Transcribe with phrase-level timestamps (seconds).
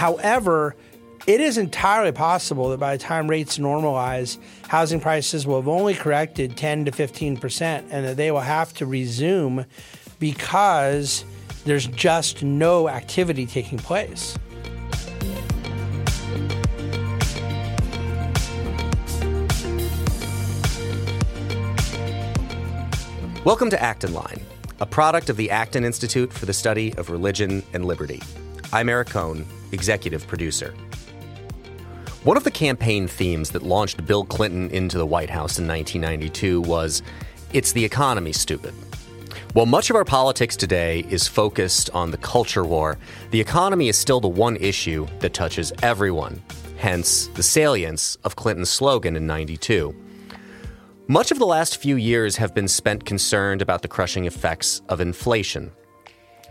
[0.00, 0.74] however,
[1.26, 5.92] it is entirely possible that by the time rates normalize, housing prices will have only
[5.92, 9.66] corrected 10 to 15 percent, and that they will have to resume
[10.18, 11.26] because
[11.66, 14.38] there's just no activity taking place.
[23.44, 24.40] Welcome to Acton Line,
[24.80, 28.22] a product of the Acton Institute for the Study of Religion and Liberty.
[28.72, 30.72] I'm Eric Kohn, executive producer.
[32.22, 36.60] One of the campaign themes that launched Bill Clinton into the White House in 1992
[36.60, 37.02] was
[37.52, 38.72] It's the economy, stupid.
[39.54, 42.96] While much of our politics today is focused on the culture war,
[43.32, 46.40] the economy is still the one issue that touches everyone,
[46.76, 49.92] hence the salience of Clinton's slogan in 92.
[51.08, 55.00] Much of the last few years have been spent concerned about the crushing effects of
[55.00, 55.72] inflation.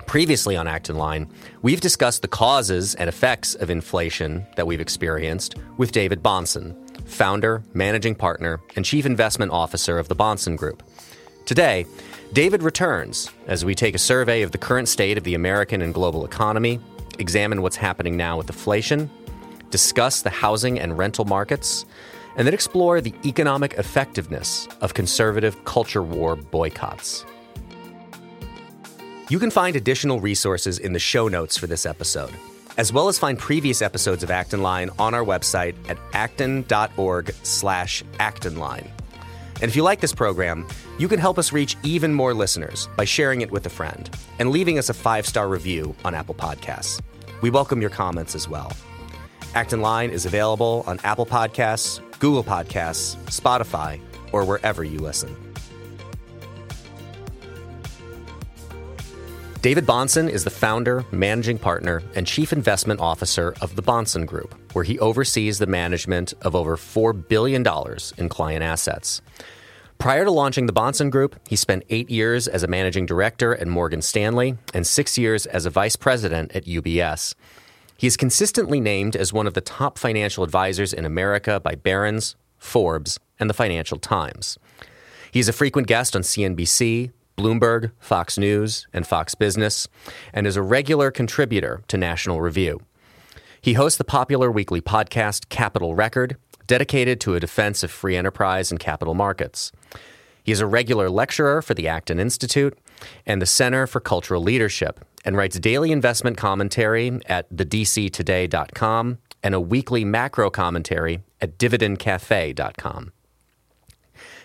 [0.09, 5.53] Previously on Acton Line, we've discussed the causes and effects of inflation that we've experienced
[5.77, 6.75] with David Bahnsen,
[7.07, 10.81] founder, managing partner, and chief investment officer of the Bahnsen Group.
[11.45, 11.85] Today,
[12.33, 15.93] David returns as we take a survey of the current state of the American and
[15.93, 16.79] global economy,
[17.19, 19.11] examine what's happening now with inflation,
[19.69, 21.85] discuss the housing and rental markets,
[22.35, 27.25] and then explore the economic effectiveness of conservative culture war boycotts.
[29.29, 32.31] You can find additional resources in the show notes for this episode,
[32.77, 38.03] as well as find previous episodes of Acton Line on our website at acton.org slash
[38.19, 38.89] actonline.
[39.61, 43.05] And if you like this program, you can help us reach even more listeners by
[43.05, 46.99] sharing it with a friend and leaving us a five-star review on Apple Podcasts.
[47.41, 48.73] We welcome your comments as well.
[49.53, 55.48] Acton Line is available on Apple Podcasts, Google Podcasts, Spotify, or wherever you listen.
[59.61, 64.55] David Bahnsen is the founder, managing partner, and chief investment officer of the Bahnsen Group,
[64.71, 67.65] where he oversees the management of over $4 billion
[68.17, 69.21] in client assets.
[69.97, 73.67] Prior to launching the Bahnsen Group, he spent eight years as a managing director at
[73.67, 77.35] Morgan Stanley and six years as a vice president at UBS.
[77.97, 82.37] He is consistently named as one of the top financial advisors in America by Barron's,
[82.59, 84.57] Forbes, and the Financial Times.
[85.33, 89.87] He is a frequent guest on CNBC, Bloomberg, Fox News, and Fox Business,
[90.33, 92.81] and is a regular contributor to National Review.
[93.61, 96.35] He hosts the popular weekly podcast Capital Record,
[96.67, 99.71] dedicated to a defense of free enterprise and capital markets.
[100.43, 102.77] He is a regular lecturer for the Acton Institute
[103.25, 109.61] and the Center for Cultural Leadership and writes daily investment commentary at thedctoday.com and a
[109.61, 113.13] weekly macro commentary at dividendcafe.com.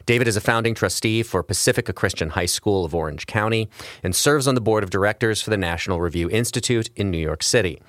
[0.07, 3.71] David is a founding trustee for Pacifica Christian High School of Orange County
[4.03, 7.43] and serves on the board of directors for the National Review Institute in New York
[7.43, 7.81] City.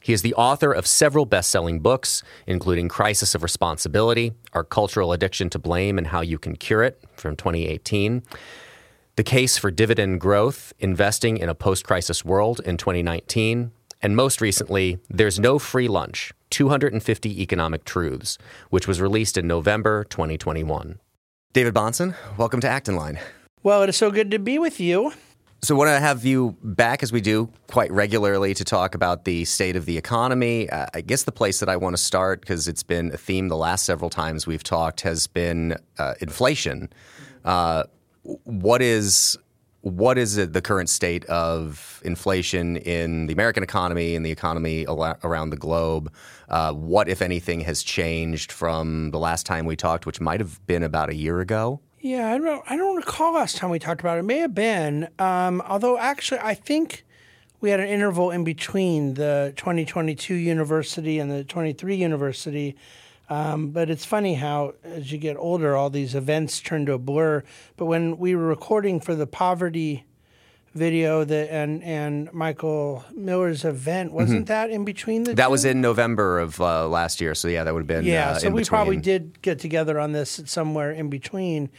[0.00, 5.12] He is the author of several best selling books, including Crisis of Responsibility Our Cultural
[5.12, 8.22] Addiction to Blame and How You Can Cure It from 2018.
[9.16, 13.72] The Case for Dividend Growth Investing in a Post Crisis World in 2019.
[14.00, 18.38] And most recently, There's No Free Lunch 250 Economic Truths,
[18.70, 20.98] which was released in November 2021.
[21.52, 23.18] David Bahnsen, welcome to Acton Line.
[23.64, 25.12] Well, it is so good to be with you.
[25.62, 29.24] So, I want to have you back as we do quite regularly to talk about
[29.24, 30.70] the state of the economy.
[30.70, 33.48] Uh, I guess the place that I want to start, because it's been a theme
[33.48, 36.88] the last several times we've talked, has been uh, inflation.
[37.44, 37.82] Uh,
[38.22, 39.36] what is
[39.82, 44.84] what is it, the current state of inflation in the American economy and the economy
[44.88, 46.12] around the globe?
[46.48, 50.64] Uh, what, if anything, has changed from the last time we talked, which might have
[50.66, 51.80] been about a year ago?
[52.00, 52.64] Yeah, I don't.
[52.66, 54.20] I don't recall last time we talked about it.
[54.20, 57.04] It may have been, um, although actually, I think
[57.60, 62.74] we had an interval in between the 2022 university and the 23 university.
[63.30, 66.98] Um, but it's funny how, as you get older, all these events turn to a
[66.98, 67.44] blur.
[67.76, 70.04] But when we were recording for the poverty
[70.74, 74.44] video that and and Michael Miller's event wasn't mm-hmm.
[74.46, 75.50] that in between the that two?
[75.50, 78.38] was in November of uh, last year so yeah that would have been yeah uh,
[78.38, 81.70] so we probably did get together on this somewhere in between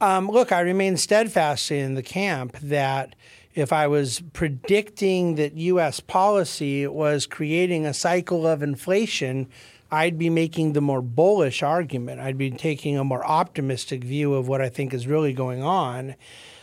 [0.00, 3.16] um, look I remain steadfast in the camp that
[3.54, 6.00] if I was predicting that U.S.
[6.00, 9.48] policy was creating a cycle of inflation
[9.92, 12.18] I'd be making the more bullish argument.
[12.18, 16.14] I'd be taking a more optimistic view of what I think is really going on.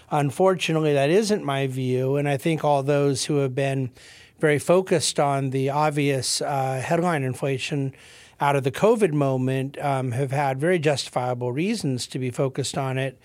[0.09, 2.15] Unfortunately, that isn't my view.
[2.15, 3.91] And I think all those who have been
[4.39, 7.93] very focused on the obvious uh, headline inflation
[8.41, 12.97] out of the COVID moment um, have had very justifiable reasons to be focused on
[12.97, 13.19] it.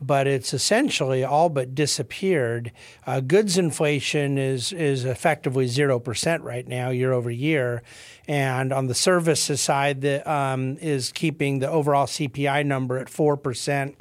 [0.00, 2.72] But it's essentially all but disappeared.
[3.06, 7.82] Uh, goods inflation is is effectively zero percent right now, year over year,
[8.28, 13.36] and on the services side, that um, is keeping the overall CPI number at four
[13.36, 13.96] percent.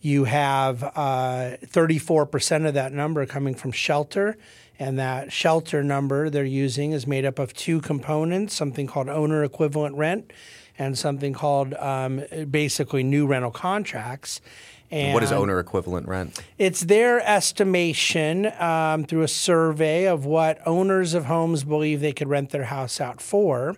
[0.00, 4.36] You have uh, 34% of that number coming from shelter.
[4.78, 9.42] And that shelter number they're using is made up of two components something called owner
[9.42, 10.32] equivalent rent
[10.78, 14.40] and something called um, basically new rental contracts.
[14.90, 16.40] And what is owner equivalent rent?
[16.56, 22.28] It's their estimation um, through a survey of what owners of homes believe they could
[22.28, 23.76] rent their house out for.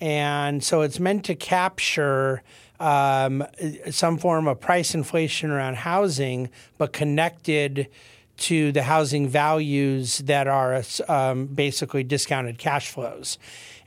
[0.00, 2.42] And so it's meant to capture
[2.78, 3.44] um,
[3.90, 7.88] some form of price inflation around housing, but connected
[8.36, 13.38] to the housing values that are um, basically discounted cash flows.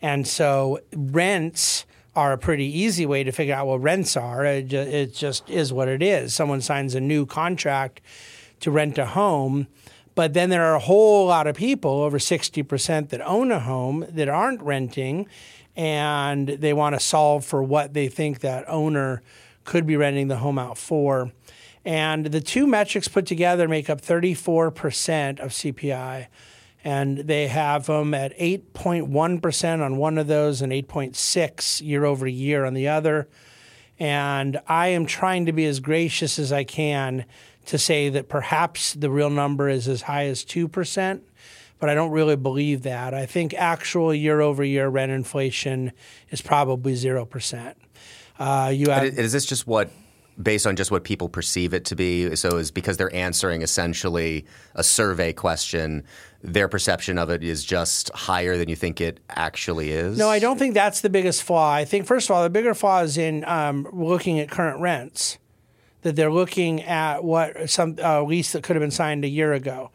[0.02, 1.86] And so rents
[2.20, 4.44] are a pretty easy way to figure out what rents are.
[4.44, 6.34] It, it just is what it is.
[6.34, 8.02] Someone signs a new contract
[8.60, 9.68] to rent a home.
[10.16, 14.06] But then there are a whole lot of people, over 60%, that own a home
[14.10, 15.28] that aren't renting
[15.78, 19.22] and they want to solve for what they think that owner
[19.64, 21.32] could be renting the home out for.
[21.86, 26.28] And the two metrics put together make up 34% of CPI.
[26.84, 32.66] And they have them at 8.1% on one of those and 8.6 year over year
[32.66, 33.28] on the other.
[34.00, 37.26] And I am trying to be as gracious as I can
[37.66, 41.22] to say that perhaps the real number is as high as 2%
[41.80, 43.14] but I don't really believe that.
[43.14, 45.94] I think actual year over year rent inflation
[46.30, 47.74] is probably 0%.
[48.38, 49.90] Uh, you have, is this just what
[50.42, 52.36] based on just what people perceive it to be.
[52.36, 54.46] So is because they're answering essentially
[54.76, 56.04] a survey question,
[56.42, 60.18] their perception of it is just higher than you think it actually is.
[60.18, 61.74] No, I don't think that's the biggest flaw.
[61.74, 65.38] I think first of all, the bigger flaw is in um, looking at current rents.
[66.04, 69.52] That they're looking at what some uh, lease that could have been signed a year
[69.52, 69.92] ago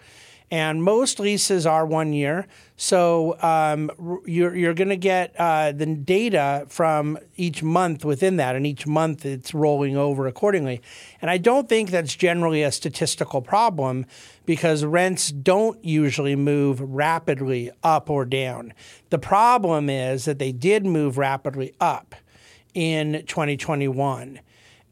[0.55, 2.47] and most leases are one year.
[2.77, 3.91] So um,
[4.25, 8.87] you're, you're going to get uh, the data from each month within that, and each
[8.87, 10.81] month it's rolling over accordingly.
[11.21, 14.07] And I don't think that's generally a statistical problem
[14.47, 18.75] because rents don't usually move rapidly up or down.
[19.11, 22.15] The problem is that they did move rapidly up
[22.75, 24.39] in 2021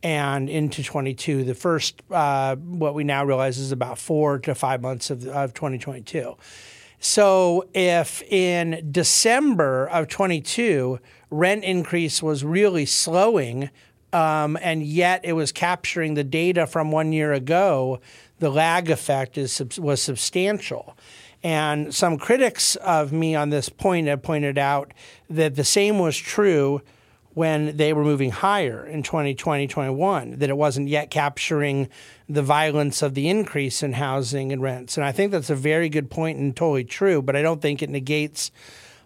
[0.02, 1.44] and into 22.
[1.44, 5.54] The first, uh, what we now realize is about four to five months of, of
[5.54, 6.36] 2022.
[6.98, 11.00] So if in December of 22,
[11.30, 13.70] rent increase was really slowing,
[14.12, 18.00] um, and yet it was capturing the data from one year ago,
[18.38, 20.96] the lag effect is, was substantial.
[21.42, 24.92] And some critics of me on this point have pointed out
[25.28, 26.82] that the same was true
[27.34, 31.88] when they were moving higher in 2020, 21, that it wasn't yet capturing
[32.28, 34.96] the violence of the increase in housing and rents.
[34.96, 37.82] And I think that's a very good point and totally true, but I don't think
[37.82, 38.50] it negates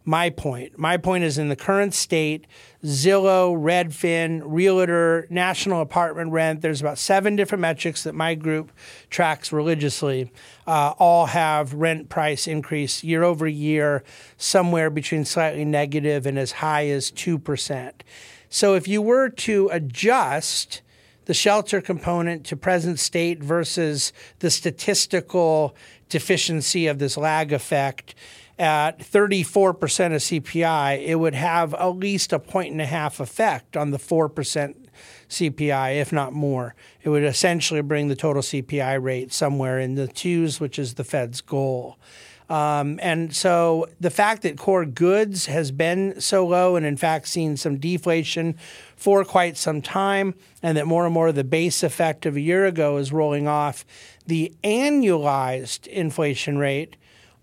[0.06, 0.78] my point.
[0.78, 2.46] My point is in the current state,
[2.84, 8.70] Zillow, Redfin, Realtor, National Apartment Rent, there's about seven different metrics that my group
[9.10, 10.30] tracks religiously,
[10.68, 14.04] uh, all have rent price increase year over year,
[14.36, 17.92] somewhere between slightly negative and as high as 2%.
[18.48, 20.82] So if you were to adjust
[21.24, 25.74] the shelter component to present state versus the statistical
[26.08, 28.14] deficiency of this lag effect,
[28.58, 33.76] at 34% of CPI, it would have at least a point and a half effect
[33.76, 34.74] on the 4%
[35.28, 36.74] CPI, if not more.
[37.02, 41.04] It would essentially bring the total CPI rate somewhere in the twos, which is the
[41.04, 41.98] Fed's goal.
[42.48, 47.26] Um, and so the fact that core goods has been so low and in fact
[47.26, 48.56] seen some deflation
[48.94, 52.40] for quite some time, and that more and more of the base effect of a
[52.40, 53.84] year ago is rolling off,
[54.26, 56.96] the annualized inflation rate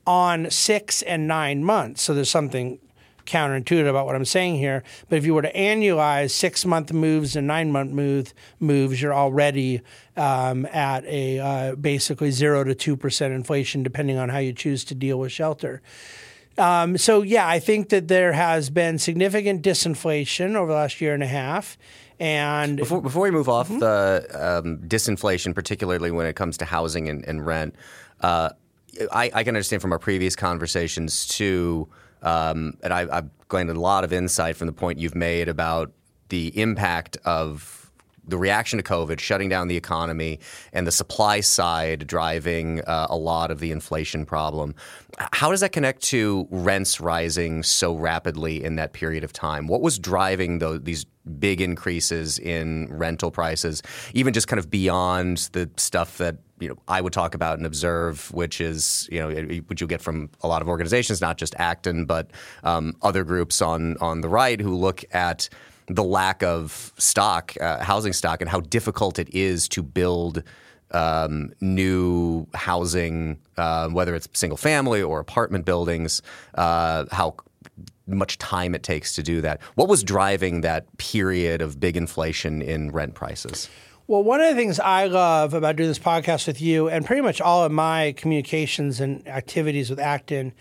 [0.06, 2.02] on six and nine months.
[2.02, 2.80] So there's something
[3.26, 4.84] counterintuitive about what I'm saying here.
[5.10, 9.14] But if you were to annualize six month moves and nine month move, moves, you're
[9.14, 9.82] already
[10.18, 14.84] um, at a uh, basically zero to two percent inflation, depending on how you choose
[14.86, 15.82] to deal with shelter.
[16.58, 21.14] Um, so yeah, I think that there has been significant disinflation over the last year
[21.14, 21.78] and a half.
[22.20, 23.80] And before, before we move off mm-hmm.
[23.80, 27.76] the um, disinflation, particularly when it comes to housing and, and rent,
[28.22, 28.52] uh,
[29.12, 31.88] I, I, can understand from our previous conversations too,
[32.22, 35.92] um, and I, I've gained a lot of insight from the point you've made about
[36.30, 37.84] the impact of
[38.26, 40.40] the reaction to COVID, shutting down the economy,
[40.72, 44.76] and the supply side driving uh, a lot of the inflation problem.
[45.34, 49.68] How does that connect to rents rising so rapidly in that period of time?
[49.68, 51.06] What was driving those, these
[51.40, 53.82] big increases in rental prices,
[54.14, 57.66] even just kind of beyond the stuff that you know I would talk about and
[57.66, 59.30] observe, which is you know
[59.68, 62.32] which you get from a lot of organizations, not just Acton, but
[62.64, 65.50] um, other groups on on the right who look at
[65.88, 70.44] the lack of stock, uh, housing stock, and how difficult it is to build
[70.92, 76.22] um, new housing, uh, whether it's single family or apartment buildings,
[76.56, 77.36] uh, how
[78.08, 79.62] much time it takes to do that.
[79.76, 83.70] What was driving that period of big inflation in rent prices?
[84.06, 87.22] Well, one of the things I love about doing this podcast with you, and pretty
[87.22, 90.52] much all of my communications and activities with Acton,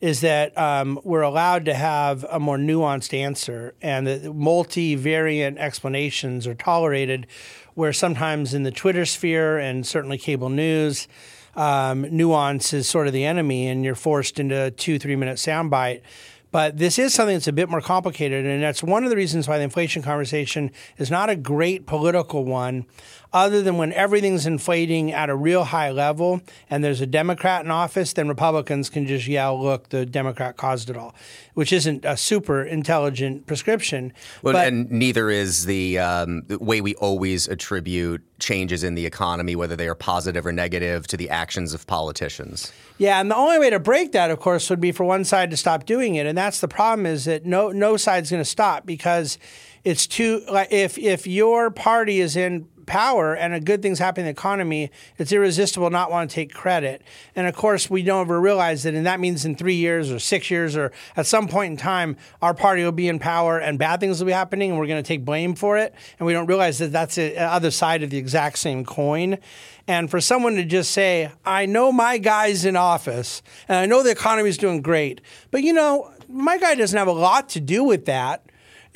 [0.00, 6.46] is that um, we're allowed to have a more nuanced answer and that multivariant explanations
[6.46, 7.26] are tolerated,
[7.74, 11.06] where sometimes in the Twitter sphere and certainly cable news,
[11.54, 15.36] um, nuance is sort of the enemy and you're forced into a two, three minute
[15.36, 16.00] soundbite.
[16.56, 19.46] But this is something that's a bit more complicated, and that's one of the reasons
[19.46, 22.86] why the inflation conversation is not a great political one
[23.32, 26.40] other than when everything's inflating at a real high level
[26.70, 30.90] and there's a Democrat in office, then Republicans can just yell, look, the Democrat caused
[30.90, 31.14] it all,
[31.54, 34.12] which isn't a super intelligent prescription.
[34.42, 39.06] Well, but, and neither is the, um, the way we always attribute changes in the
[39.06, 42.72] economy, whether they are positive or negative, to the actions of politicians.
[42.98, 45.50] Yeah, and the only way to break that, of course, would be for one side
[45.50, 47.06] to stop doing it, and that's the problem.
[47.06, 49.38] Is that no no side's going to stop because
[49.84, 54.26] it's too like if if your party is in power and a good thing's happening
[54.26, 57.02] in the economy, it's irresistible not want to take credit.
[57.34, 60.18] And of course, we don't ever realize that, and that means in three years or
[60.18, 63.78] six years or at some point in time, our party will be in power and
[63.78, 65.94] bad things will be happening, and we're going to take blame for it.
[66.18, 69.38] And we don't realize that that's the uh, other side of the exact same coin.
[69.88, 74.02] And for someone to just say, I know my guy's in office and I know
[74.02, 77.60] the economy is doing great, but you know, my guy doesn't have a lot to
[77.60, 78.45] do with that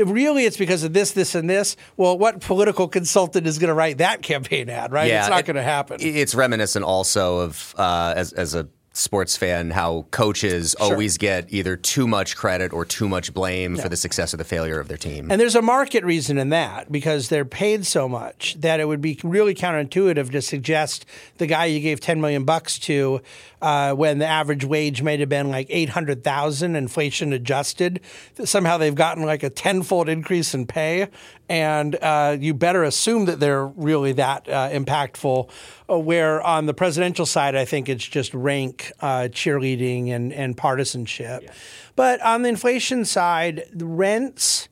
[0.07, 1.77] really it's because of this, this, and this.
[1.97, 5.09] Well, what political consultant is going to write that campaign ad, right?
[5.09, 5.99] Yeah, it's not going to happen.
[6.01, 10.93] It's reminiscent also of uh, as as a sports fan how coaches sure.
[10.93, 13.83] always get either too much credit or too much blame yeah.
[13.83, 15.31] for the success or the failure of their team.
[15.31, 19.01] And there's a market reason in that because they're paid so much that it would
[19.01, 21.07] be really counterintuitive to suggest
[21.39, 23.21] the guy you gave 10 million bucks to
[23.63, 28.01] uh, when the average wage might have been like 800,000 inflation adjusted
[28.45, 31.09] somehow they've gotten like a tenfold increase in pay
[31.51, 35.51] and uh, you better assume that they're really that uh, impactful.
[35.91, 40.57] Uh, where on the presidential side, I think it's just rank uh, cheerleading and, and
[40.57, 41.43] partisanship.
[41.43, 41.53] Yeah.
[41.97, 44.69] But on the inflation side, the rents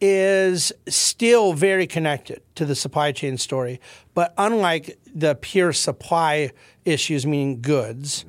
[0.00, 3.78] is still very connected to the supply chain story.
[4.14, 6.52] But unlike the pure supply
[6.84, 8.24] issues, meaning goods,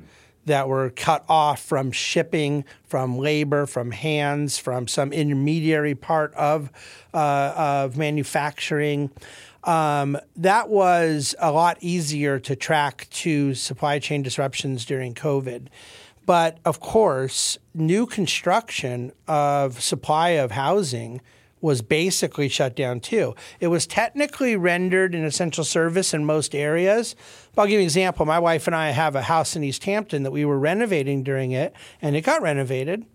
[0.46, 6.70] that were cut off from shipping, from labor, from hands, from some intermediary part of,
[7.14, 9.10] uh, of manufacturing.
[9.64, 15.68] Um, that was a lot easier to track to supply chain disruptions during COVID.
[16.26, 21.20] But of course, new construction of supply of housing
[21.64, 23.34] was basically shut down too.
[23.58, 27.16] It was technically rendered an essential service in most areas.
[27.54, 28.26] But I'll give you an example.
[28.26, 31.52] My wife and I have a house in East Hampton that we were renovating during
[31.52, 33.06] it, and it got renovated,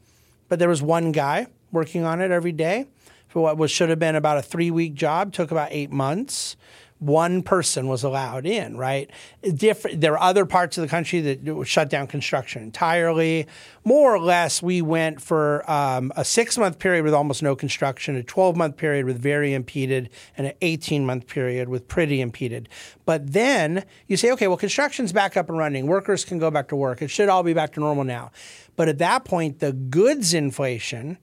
[0.48, 2.88] but there was one guy working on it every day
[3.28, 6.58] for what was should have been about a three week job, took about eight months
[7.00, 9.10] one person was allowed in, right?
[9.42, 13.48] Different, there are other parts of the country that shut down construction entirely.
[13.86, 18.18] More or less, we went for um, a six month period with almost no construction,
[18.18, 22.68] a 12 month period with very impeded, and an 18 month period with pretty impeded.
[23.06, 25.88] But then you say, okay, well, construction's back up and running.
[25.88, 27.02] Workers can go back to work.
[27.02, 28.32] It should all be back to normal now.
[28.76, 31.18] But at that point, the goods inflation,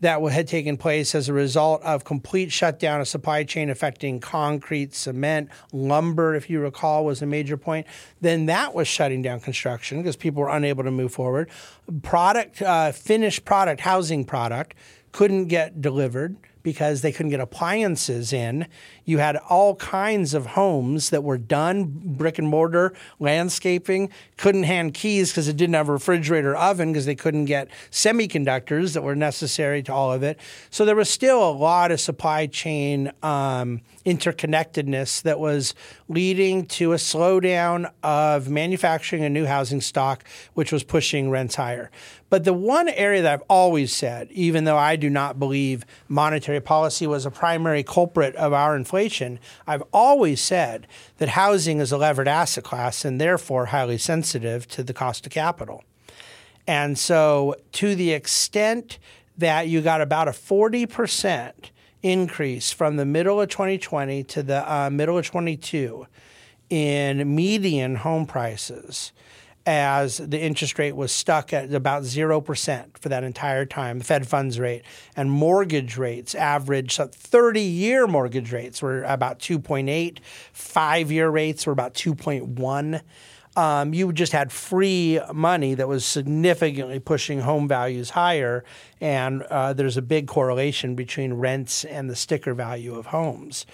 [0.00, 4.94] that had taken place as a result of complete shutdown of supply chain affecting concrete,
[4.94, 7.86] cement, lumber, if you recall, was a major point.
[8.20, 11.50] Then that was shutting down construction because people were unable to move forward.
[12.02, 14.74] Product, uh, finished product, housing product
[15.12, 16.36] couldn't get delivered
[16.68, 18.66] because they couldn't get appliances in.
[19.06, 24.92] You had all kinds of homes that were done, brick and mortar, landscaping, couldn't hand
[24.92, 29.16] keys because it didn't have a refrigerator oven because they couldn't get semiconductors that were
[29.16, 30.38] necessary to all of it.
[30.68, 35.74] So there was still a lot of supply chain um, interconnectedness that was
[36.08, 40.22] leading to a slowdown of manufacturing and new housing stock,
[40.52, 41.90] which was pushing rents higher.
[42.30, 46.60] But the one area that I've always said, even though I do not believe monetary
[46.60, 50.86] policy was a primary culprit of our inflation, I've always said
[51.18, 55.32] that housing is a levered asset class and therefore highly sensitive to the cost of
[55.32, 55.84] capital.
[56.66, 58.98] And so, to the extent
[59.38, 61.52] that you got about a 40%
[62.02, 66.06] increase from the middle of 2020 to the uh, middle of 22
[66.68, 69.12] in median home prices,
[69.68, 74.26] as the interest rate was stuck at about 0% for that entire time, the Fed
[74.26, 74.82] funds rate,
[75.14, 80.20] and mortgage rates average 30 year mortgage rates were about 2.8,
[80.54, 83.02] five year rates were about 2.1.
[83.56, 88.64] Um, you just had free money that was significantly pushing home values higher,
[89.02, 93.66] and uh, there's a big correlation between rents and the sticker value of homes.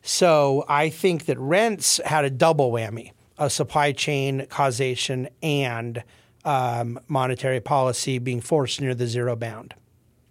[0.00, 3.10] So I think that rents had a double whammy
[3.46, 6.02] of supply chain causation and
[6.44, 9.74] um, monetary policy being forced near the zero bound.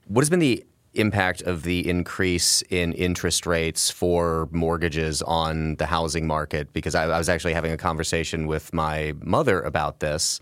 [0.08, 5.86] What has been the impact of the increase in interest rates for mortgages on the
[5.86, 6.74] housing market?
[6.74, 10.40] Because I, I was actually having a conversation with my mother about this,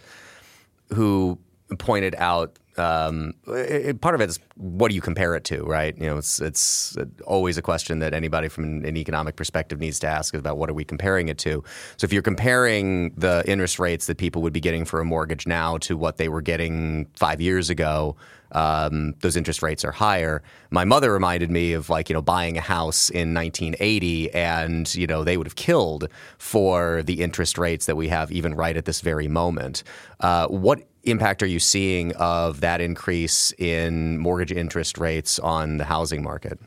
[0.94, 1.38] who
[1.78, 5.98] pointed out um, it, part of it is what do you compare it to, right?
[5.98, 10.08] You know, it's it's always a question that anybody from an, economic perspective needs to
[10.08, 11.64] ask about what are we comparing it to.
[11.98, 15.46] So if you're comparing the interest rates that people would be getting for a mortgage
[15.46, 18.16] now to what they were getting five years ago,
[18.52, 20.42] um, those interest rates are higher.
[20.72, 25.08] My mother reminded me of like you know buying a house in 1980, and you
[25.08, 26.08] know they would have killed
[26.38, 29.84] for the interest rates that we have even right at this very moment.
[30.20, 35.86] Uh, what impact are you seeing of that increase in mortgage interest rates on the
[35.86, 36.60] housing market?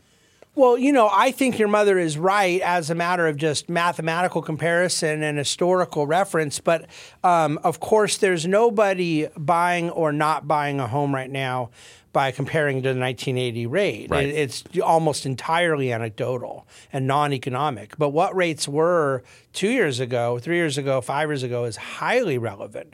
[0.54, 4.42] Well, you know, I think your mother is right as a matter of just mathematical
[4.42, 6.60] comparison and historical reference.
[6.60, 6.86] But
[7.24, 11.70] um, of course, there's nobody buying or not buying a home right now
[12.12, 14.10] by comparing to the 1980 rate.
[14.10, 14.26] Right.
[14.26, 17.96] It, it's almost entirely anecdotal and non economic.
[17.96, 19.22] But what rates were
[19.54, 22.92] two years ago, three years ago, five years ago is highly relevant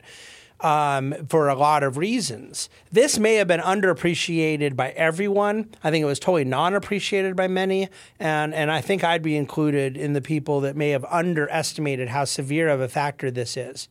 [0.61, 2.69] um, for a lot of reasons.
[2.91, 5.69] This may have been underappreciated by everyone.
[5.83, 7.89] I think it was totally non-appreciated by many,
[8.19, 12.25] and and I think I'd be included in the people that may have underestimated how
[12.25, 13.87] severe of a factor this is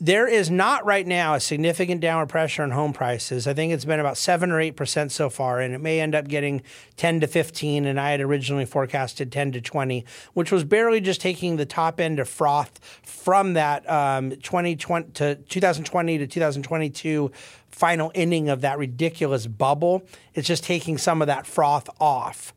[0.00, 3.46] there is not right now a significant downward pressure on home prices.
[3.46, 6.14] I think it's been about seven or eight percent so far, and it may end
[6.14, 6.62] up getting
[6.96, 7.86] ten to fifteen.
[7.86, 10.04] And I had originally forecasted ten to twenty,
[10.34, 15.36] which was barely just taking the top end of froth from that um, 2020 to
[15.36, 17.30] 2020 to 2022
[17.70, 20.02] final inning of that ridiculous bubble.
[20.34, 22.52] It's just taking some of that froth off.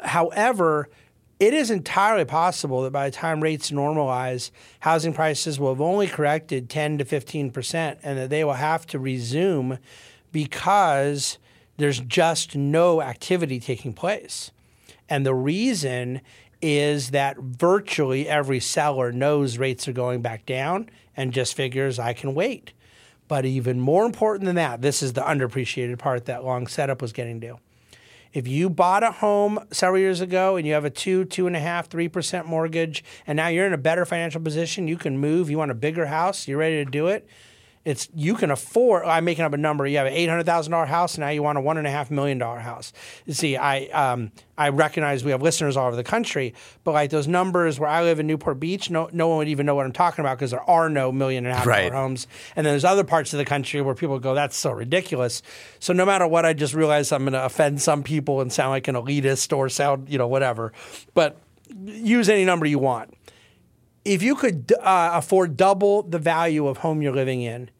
[0.00, 0.88] However,
[1.42, 6.06] it is entirely possible that by the time rates normalize, housing prices will have only
[6.06, 9.78] corrected 10 to 15 percent, and that they will have to resume
[10.30, 11.38] because
[11.78, 14.52] there's just no activity taking place.
[15.08, 16.20] And the reason
[16.62, 22.12] is that virtually every seller knows rates are going back down and just figures I
[22.12, 22.72] can wait.
[23.26, 27.12] But even more important than that, this is the underappreciated part that long setup was
[27.12, 27.58] getting to
[28.32, 31.56] if you bought a home several years ago and you have a two, two and
[31.56, 35.18] a half, three percent mortgage, and now you're in a better financial position, you can
[35.18, 35.50] move.
[35.50, 37.28] You want a bigger house, you're ready to do it
[37.84, 39.04] it's you can afford.
[39.04, 39.86] I'm making up a number.
[39.86, 41.90] You have an eight hundred thousand dollar house, now you want a one and a
[41.90, 42.92] half million dollar house.
[43.26, 47.10] You see, I um, I recognize we have listeners all over the country, but like
[47.10, 49.84] those numbers where I live in Newport Beach, no no one would even know what
[49.84, 51.88] I'm talking about because there are no million and a half right.
[51.88, 52.28] dollar homes.
[52.54, 55.42] And then there's other parts of the country where people go, "That's so ridiculous."
[55.80, 58.70] So no matter what, I just realize I'm going to offend some people and sound
[58.70, 60.72] like an elitist or sound you know whatever,
[61.14, 61.36] but
[61.84, 63.12] use any number you want
[64.04, 67.70] if you could uh, afford double the value of home you're living in,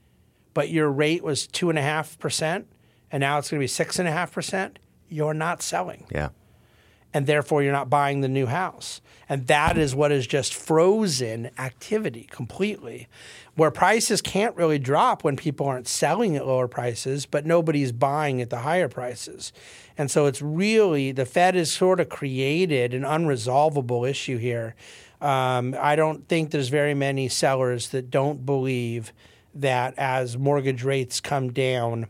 [0.55, 2.67] but your rate was two and a half percent,
[3.11, 6.07] and now it's going to be six and a half percent, you're not selling.
[6.11, 6.31] Yeah.
[7.15, 9.03] And therefore, you're not buying the new house.
[9.29, 13.07] And that is what is just frozen activity completely,
[13.55, 18.41] where prices can't really drop when people aren't selling at lower prices, but nobody's buying
[18.41, 19.53] at the higher prices.
[19.99, 24.75] And so it's really the Fed has sort of created an unresolvable issue here
[25.23, 29.13] um, I don't think there's very many sellers that don't believe
[29.55, 32.09] that as mortgage rates come down,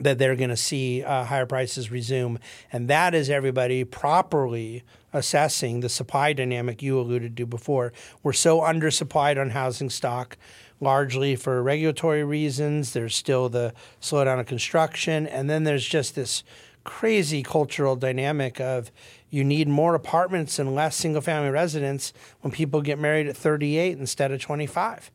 [0.00, 2.38] that they're going to see uh, higher prices resume.
[2.72, 7.92] And that is everybody properly assessing the supply dynamic you alluded to before.
[8.22, 10.38] We're so undersupplied on housing stock,
[10.80, 12.94] largely for regulatory reasons.
[12.94, 15.26] There's still the slowdown of construction.
[15.26, 16.42] And then there's just this
[16.84, 18.90] crazy cultural dynamic of
[19.32, 23.98] you need more apartments and less single family residents when people get married at 38
[23.98, 25.10] instead of 25.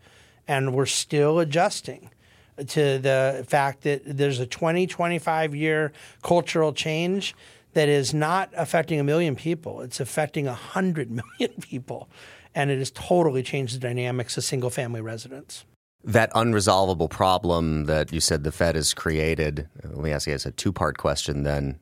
[0.47, 2.10] And we're still adjusting.
[2.58, 5.91] to the fact that there's a 20, 25 year
[6.23, 7.36] cultural change
[7.73, 9.82] that is not affecting a million people.
[9.82, 12.10] It's affecting a hundred million people.
[12.56, 15.63] And it has totally changed the dynamics of single family residents.
[16.03, 20.47] That unresolvable problem that you said the Fed has created, let me ask you as
[20.47, 21.77] a two part question then.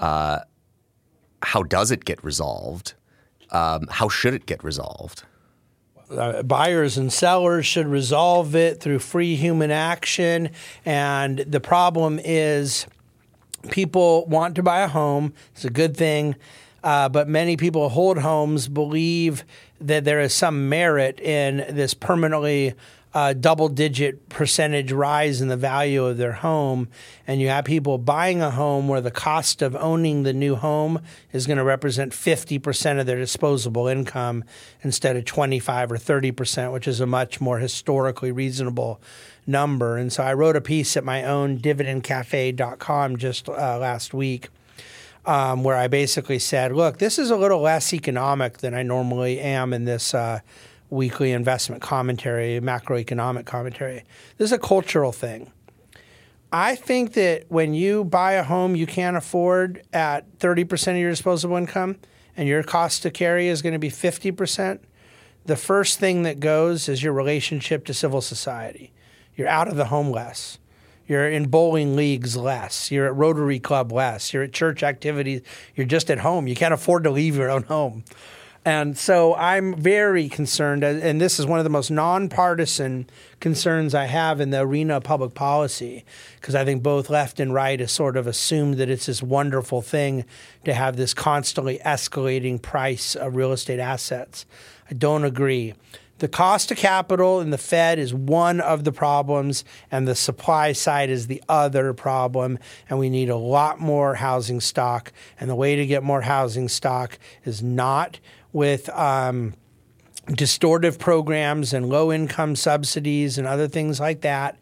[0.00, 0.40] Uh,
[1.42, 2.94] how does it get resolved?
[3.50, 5.24] Um, how should it get resolved?
[6.10, 10.50] Uh, buyers and sellers should resolve it through free human action.
[10.84, 12.86] And the problem is,
[13.70, 15.34] people want to buy a home.
[15.52, 16.36] It's a good thing.
[16.82, 19.44] Uh, but many people hold homes believe
[19.80, 22.74] that there is some merit in this permanently
[23.14, 26.88] uh, double digit percentage rise in the value of their home.
[27.26, 31.00] And you have people buying a home where the cost of owning the new home
[31.32, 34.44] is going to represent 50% of their disposable income
[34.82, 39.00] instead of 25 or 30%, which is a much more historically reasonable
[39.46, 39.96] number.
[39.96, 44.48] And so I wrote a piece at my own dividendcafe.com just uh, last week.
[45.26, 49.40] Um, where I basically said, look, this is a little less economic than I normally
[49.40, 50.40] am in this uh,
[50.90, 54.04] weekly investment commentary, macroeconomic commentary.
[54.36, 55.52] This is a cultural thing.
[56.50, 61.10] I think that when you buy a home you can't afford at 30% of your
[61.10, 61.96] disposable income
[62.36, 64.80] and your cost to carry is going to be 50%,
[65.44, 68.92] the first thing that goes is your relationship to civil society.
[69.36, 70.58] You're out of the home less.
[71.06, 72.90] You're in bowling leagues less.
[72.90, 74.32] You're at Rotary Club less.
[74.34, 75.40] You're at church activities.
[75.74, 76.46] You're just at home.
[76.46, 78.04] You can't afford to leave your own home.
[78.68, 83.08] And so I'm very concerned, and this is one of the most nonpartisan
[83.40, 86.04] concerns I have in the arena of public policy,
[86.38, 89.80] because I think both left and right have sort of assumed that it's this wonderful
[89.80, 90.26] thing
[90.66, 94.44] to have this constantly escalating price of real estate assets.
[94.90, 95.72] I don't agree.
[96.18, 100.72] The cost of capital in the Fed is one of the problems, and the supply
[100.72, 102.58] side is the other problem.
[102.90, 105.12] And we need a lot more housing stock.
[105.38, 108.18] And the way to get more housing stock is not
[108.52, 109.54] with um,
[110.28, 114.58] distortive programs and low income subsidies and other things like that.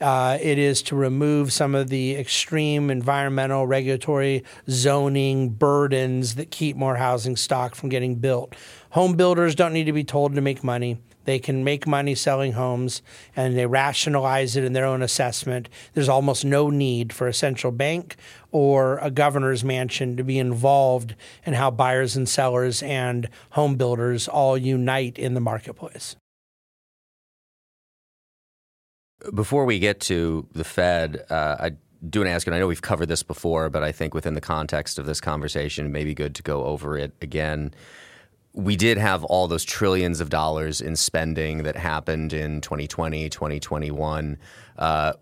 [0.00, 6.76] Uh, it is to remove some of the extreme environmental, regulatory, zoning burdens that keep
[6.76, 8.54] more housing stock from getting built.
[8.90, 10.98] Home builders don't need to be told to make money.
[11.24, 13.02] They can make money selling homes
[13.34, 15.68] and they rationalize it in their own assessment.
[15.94, 18.16] There's almost no need for a central bank
[18.52, 24.28] or a governor's mansion to be involved in how buyers and sellers and home builders
[24.28, 26.16] all unite in the marketplace.
[29.34, 31.70] Before we get to the Fed, uh, I
[32.08, 34.34] do want to ask, and I know we've covered this before, but I think within
[34.34, 37.74] the context of this conversation, it may be good to go over it again
[38.54, 44.38] we did have all those trillions of dollars in spending that happened in 2020, 2021.
[44.78, 45.12] Uh,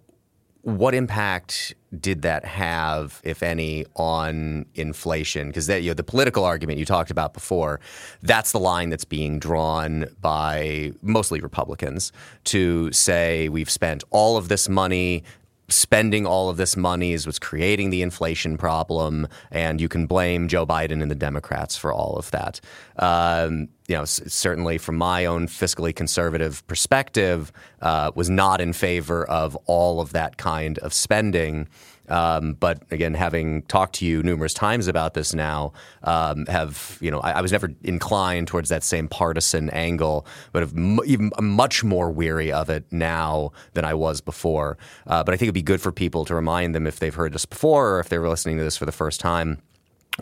[0.60, 5.48] what impact did that have, if any, on inflation?
[5.48, 7.80] Because you know, the political argument you talked about before,
[8.22, 12.12] that's the line that's being drawn by mostly Republicans
[12.44, 15.24] to say we've spent all of this money
[15.74, 20.48] spending all of this money is what's creating the inflation problem, and you can blame
[20.48, 22.60] Joe Biden and the Democrats for all of that.
[22.96, 29.24] Um, you know, certainly from my own fiscally conservative perspective, uh, was not in favor
[29.28, 31.68] of all of that kind of spending.
[32.08, 37.10] Um, but again, having talked to you numerous times about this now, um, have you
[37.10, 41.84] know, I, I, was never inclined towards that same partisan angle, but I'm even much
[41.84, 44.78] more weary of it now than I was before.
[45.06, 47.32] Uh, but I think it'd be good for people to remind them if they've heard
[47.32, 49.62] this before or if they were listening to this for the first time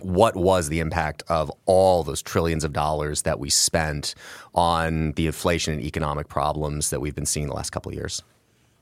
[0.02, 4.14] what was the impact of all those trillions of dollars that we spent
[4.54, 8.22] on the inflation and economic problems that we've been seeing the last couple of years?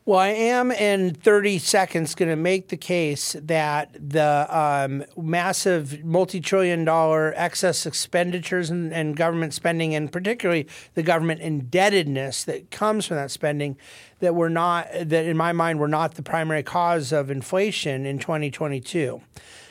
[0.09, 6.03] Well, I am in 30 seconds going to make the case that the um, massive
[6.03, 12.71] multi trillion dollar excess expenditures and, and, government spending, and particularly the government indebtedness that
[12.71, 13.77] comes from that spending,
[14.21, 18.19] that were not, that in my mind, were not the primary cause of inflation in
[18.19, 19.21] 2022.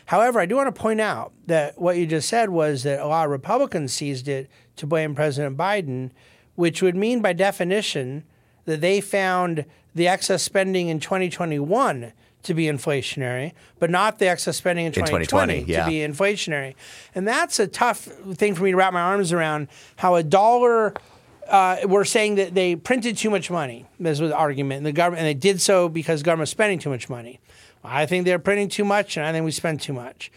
[0.05, 3.07] However, I do want to point out that what you just said was that a
[3.07, 6.11] lot of Republicans seized it to blame President Biden,
[6.53, 8.23] which would mean by definition
[8.67, 12.11] that they found the excess spending in 2021
[12.43, 15.83] to be inflationary, but not the excess spending in 2020, in 2020 yeah.
[15.83, 16.75] to be inflationary.
[17.15, 18.01] And that's a tough
[18.33, 20.93] thing for me to wrap my arms around how a dollar.
[21.47, 23.85] Uh, we're saying that they printed too much money.
[24.01, 26.77] This was the argument, and the government, and they did so because government was spending
[26.77, 27.39] too much money.
[27.85, 30.29] I think they're printing too much, and I think we spend too much.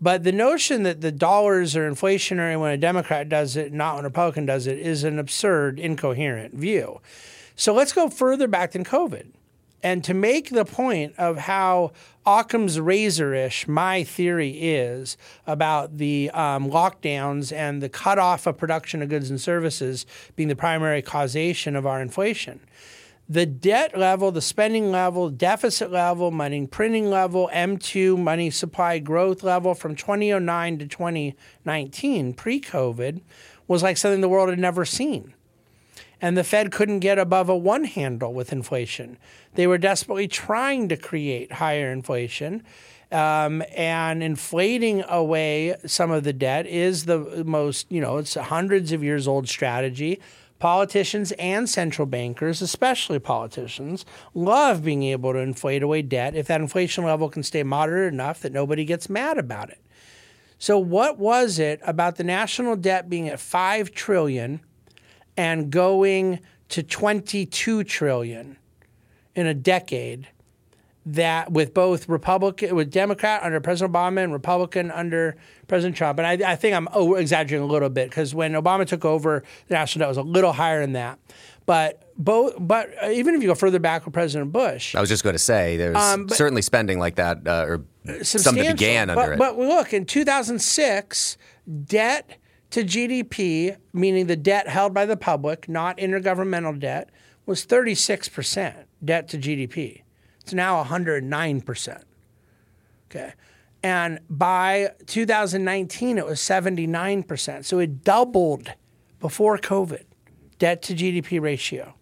[0.00, 4.06] But the notion that the dollars are inflationary when a Democrat does it, not when
[4.06, 7.00] a Republican does it, is an absurd, incoherent view.
[7.56, 9.26] So let's go further back than COVID.
[9.82, 11.92] and to make the point of how
[12.24, 19.10] Occam's razor-ish my theory is about the um, lockdowns and the cutoff of production of
[19.10, 22.60] goods and services being the primary causation of our inflation.
[23.28, 29.42] The debt level, the spending level, deficit level, money printing level, M2 money supply growth
[29.42, 33.20] level from 2009 to 2019, pre COVID,
[33.68, 35.34] was like something the world had never seen
[36.20, 39.18] and the Fed couldn't get above a one handle with inflation.
[39.54, 42.62] They were desperately trying to create higher inflation.
[43.12, 48.44] Um, and inflating away some of the debt is the most, you know, it's a
[48.44, 50.20] hundreds of years old strategy.
[50.58, 56.60] Politicians and central bankers, especially politicians, love being able to inflate away debt if that
[56.60, 59.80] inflation level can stay moderate enough that nobody gets mad about it.
[60.58, 64.60] So, what was it about the national debt being at five trillion
[65.36, 68.56] and going to 22 trillion
[69.34, 70.28] in a decade
[71.06, 75.36] that with both Republican, with Democrat under President Obama and Republican under
[75.68, 76.18] President Trump.
[76.18, 79.44] And I, I think I'm over exaggerating a little bit because when Obama took over,
[79.68, 81.18] the national debt was a little higher than that.
[81.66, 85.24] But both, but even if you go further back with President Bush, I was just
[85.24, 87.84] going to say there's um, certainly spending like that, uh, or
[88.22, 89.38] some that began under but, it.
[89.38, 91.38] But look, in 2006,
[91.86, 92.38] debt
[92.74, 97.08] to GDP, meaning the debt held by the public, not intergovernmental debt,
[97.46, 100.02] was 36% debt to GDP.
[100.40, 102.02] It's now 109%.
[103.08, 103.32] Okay.
[103.84, 107.64] And by 2019, it was 79%.
[107.64, 108.72] So it doubled
[109.20, 110.02] before COVID,
[110.58, 111.94] debt to GDP ratio.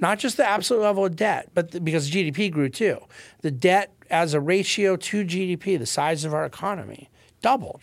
[0.00, 2.98] Not just the absolute level of debt, but the, because GDP grew too.
[3.42, 7.10] The debt as a ratio to GDP, the size of our economy,
[7.42, 7.82] doubled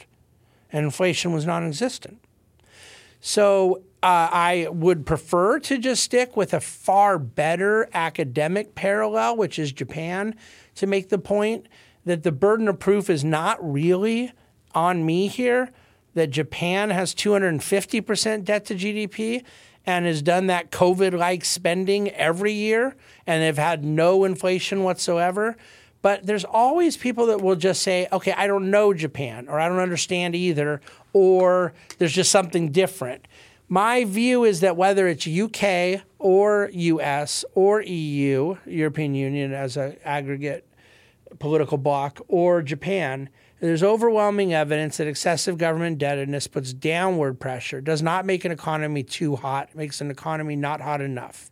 [0.72, 2.20] and inflation was non existent.
[3.20, 9.58] So uh, I would prefer to just stick with a far better academic parallel, which
[9.58, 10.36] is Japan,
[10.76, 11.68] to make the point
[12.06, 14.32] that the burden of proof is not really
[14.74, 15.72] on me here,
[16.14, 19.44] that Japan has 250% debt to GDP
[19.86, 25.56] and has done that COVID like spending every year and they've had no inflation whatsoever.
[26.02, 29.68] But there's always people that will just say, okay, I don't know Japan, or I
[29.68, 30.82] don't understand either,
[31.14, 33.28] or there's just something different.
[33.68, 39.98] My view is that whether it's UK or US or EU, European Union as an
[40.06, 40.66] aggregate
[41.40, 43.30] political bloc, or Japan,
[43.60, 49.04] there's overwhelming evidence that excessive government indebtedness puts downward pressure, does not make an economy
[49.04, 51.50] too hot, makes an economy not hot enough.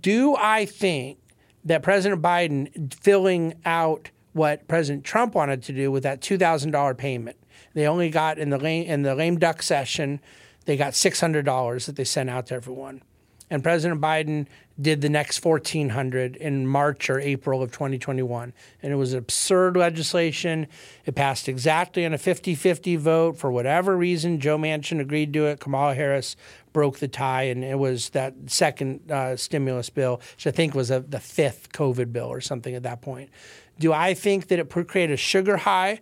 [0.00, 1.18] Do I think
[1.64, 7.36] that President Biden filling out what President Trump wanted to do with that $2,000 payment.
[7.74, 10.20] They only got in the lame, in the lame duck session,
[10.66, 13.02] they got $600 that they sent out to everyone.
[13.50, 14.46] And President Biden
[14.80, 18.52] did the next 1400 in March or April of 2021.
[18.82, 20.68] And it was absurd legislation.
[21.04, 23.36] It passed exactly on a 50 50 vote.
[23.36, 25.60] For whatever reason, Joe Manchin agreed to it.
[25.60, 26.36] Kamala Harris
[26.72, 30.90] broke the tie, and it was that second uh, stimulus bill, which I think was
[30.90, 33.30] a, the fifth COVID bill or something at that point.
[33.78, 36.00] Do I think that it created a sugar high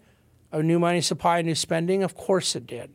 [0.53, 2.03] of new money supply, new spending?
[2.03, 2.91] Of course it did.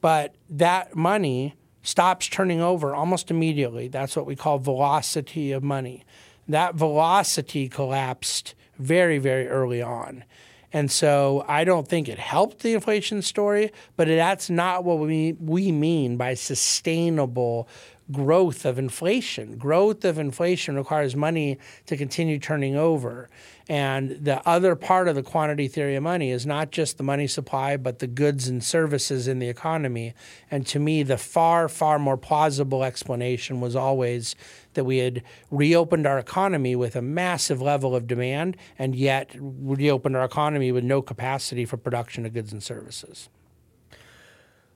[0.00, 3.88] But that money stops turning over almost immediately.
[3.88, 6.04] That's what we call velocity of money.
[6.48, 10.24] That velocity collapsed very, very early on.
[10.72, 15.34] And so I don't think it helped the inflation story, but that's not what we,
[15.38, 17.68] we mean by sustainable
[18.12, 19.56] growth of inflation.
[19.56, 23.28] Growth of inflation requires money to continue turning over.
[23.68, 27.26] And the other part of the quantity theory of money is not just the money
[27.26, 30.14] supply, but the goods and services in the economy.
[30.50, 34.34] And to me, the far, far more plausible explanation was always
[34.74, 40.16] that we had reopened our economy with a massive level of demand and yet reopened
[40.16, 43.28] our economy with no capacity for production of goods and services.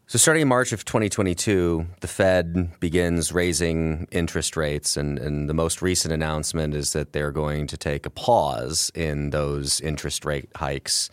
[0.08, 5.54] So, starting in March of 2022, the Fed begins raising interest rates, and, and, the
[5.54, 10.48] most recent announcement is that they're going to take a pause in those interest rate
[10.54, 11.10] hikes.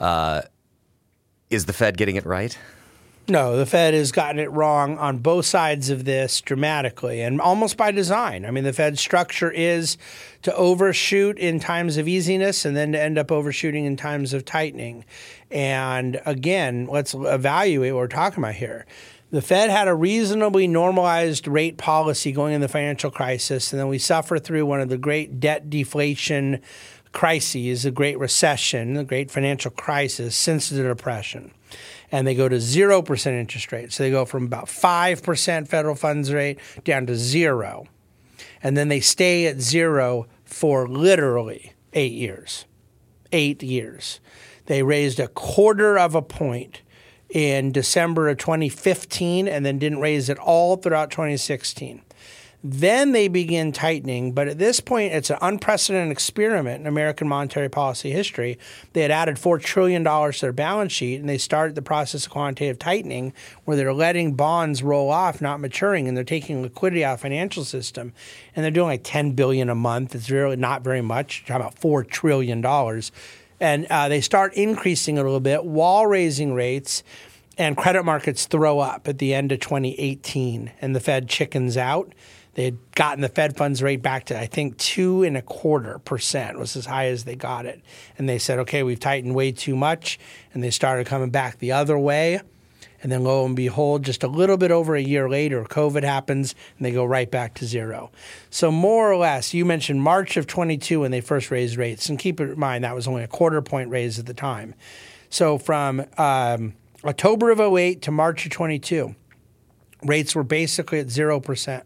[0.00, 0.42] Uh,
[1.50, 2.58] is the Fed getting it right?
[3.28, 7.76] No, the Fed has gotten it wrong on both sides of this dramatically and almost
[7.76, 8.44] by design.
[8.44, 9.98] I mean, the Fed's structure is
[10.42, 14.44] to overshoot in times of easiness and then to end up overshooting in times of
[14.44, 15.04] tightening.
[15.50, 18.86] And again, let's evaluate what we're talking about here.
[19.32, 23.88] The Fed had a reasonably normalized rate policy going in the financial crisis, and then
[23.88, 26.62] we suffer through one of the great debt deflation
[27.10, 31.50] crises, the Great Recession, the Great Financial Crisis since the Depression
[32.12, 33.92] and they go to 0% interest rate.
[33.92, 37.86] So they go from about 5% federal funds rate down to zero.
[38.62, 42.64] And then they stay at zero for literally eight years.
[43.32, 44.20] Eight years.
[44.66, 46.82] They raised a quarter of a point
[47.28, 52.02] in December of 2015 and then didn't raise it all throughout 2016.
[52.68, 57.68] Then they begin tightening, but at this point, it's an unprecedented experiment in American monetary
[57.68, 58.58] policy history.
[58.92, 62.32] They had added $4 trillion to their balance sheet, and they started the process of
[62.32, 63.32] quantitative tightening
[63.66, 67.22] where they're letting bonds roll off, not maturing, and they're taking liquidity out of the
[67.22, 68.12] financial system.
[68.56, 70.16] And they're doing like 10 billion a month.
[70.16, 71.44] It's really not very much.
[71.46, 72.64] You're talking about $4 trillion.
[73.60, 77.04] And uh, they start increasing a little bit while raising rates
[77.56, 82.12] and credit markets throw up at the end of 2018 and the Fed chickens out.
[82.56, 85.98] They had gotten the Fed funds rate back to I think two and a quarter
[85.98, 87.82] percent was as high as they got it,
[88.16, 90.18] and they said, okay, we've tightened way too much,
[90.54, 92.40] and they started coming back the other way.
[93.02, 96.54] And then lo and behold, just a little bit over a year later, COVID happens
[96.78, 98.10] and they go right back to zero.
[98.48, 102.08] So, more or less, you mentioned March of 22 when they first raised rates.
[102.08, 104.74] And keep in mind, that was only a quarter point raise at the time.
[105.28, 106.72] So, from um,
[107.04, 109.14] October of 08 to March of 22,
[110.02, 111.82] rates were basically at 0%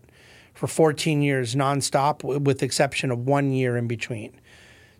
[0.60, 4.30] for 14 years nonstop, with the exception of one year in between.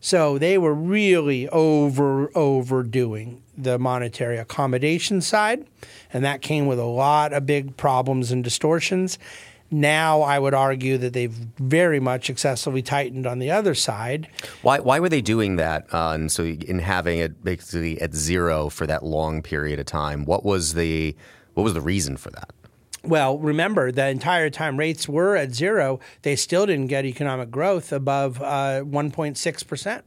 [0.00, 5.66] So they were really over overdoing the monetary accommodation side,
[6.14, 9.18] and that came with a lot of big problems and distortions.
[9.70, 14.28] Now I would argue that they've very much excessively tightened on the other side.
[14.62, 15.92] Why why were they doing that?
[15.92, 20.24] Uh, and so in having it basically at zero for that long period of time,
[20.24, 21.14] what was the
[21.52, 22.50] what was the reason for that?
[23.02, 27.92] Well, remember, the entire time rates were at zero, they still didn't get economic growth
[27.92, 30.02] above uh, 1.6%.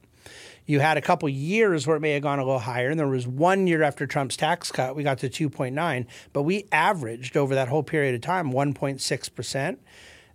[0.66, 3.08] You had a couple years where it may have gone a little higher, and there
[3.08, 7.56] was one year after Trump's tax cut, we got to 2.9, but we averaged over
[7.56, 9.78] that whole period of time 1.6%.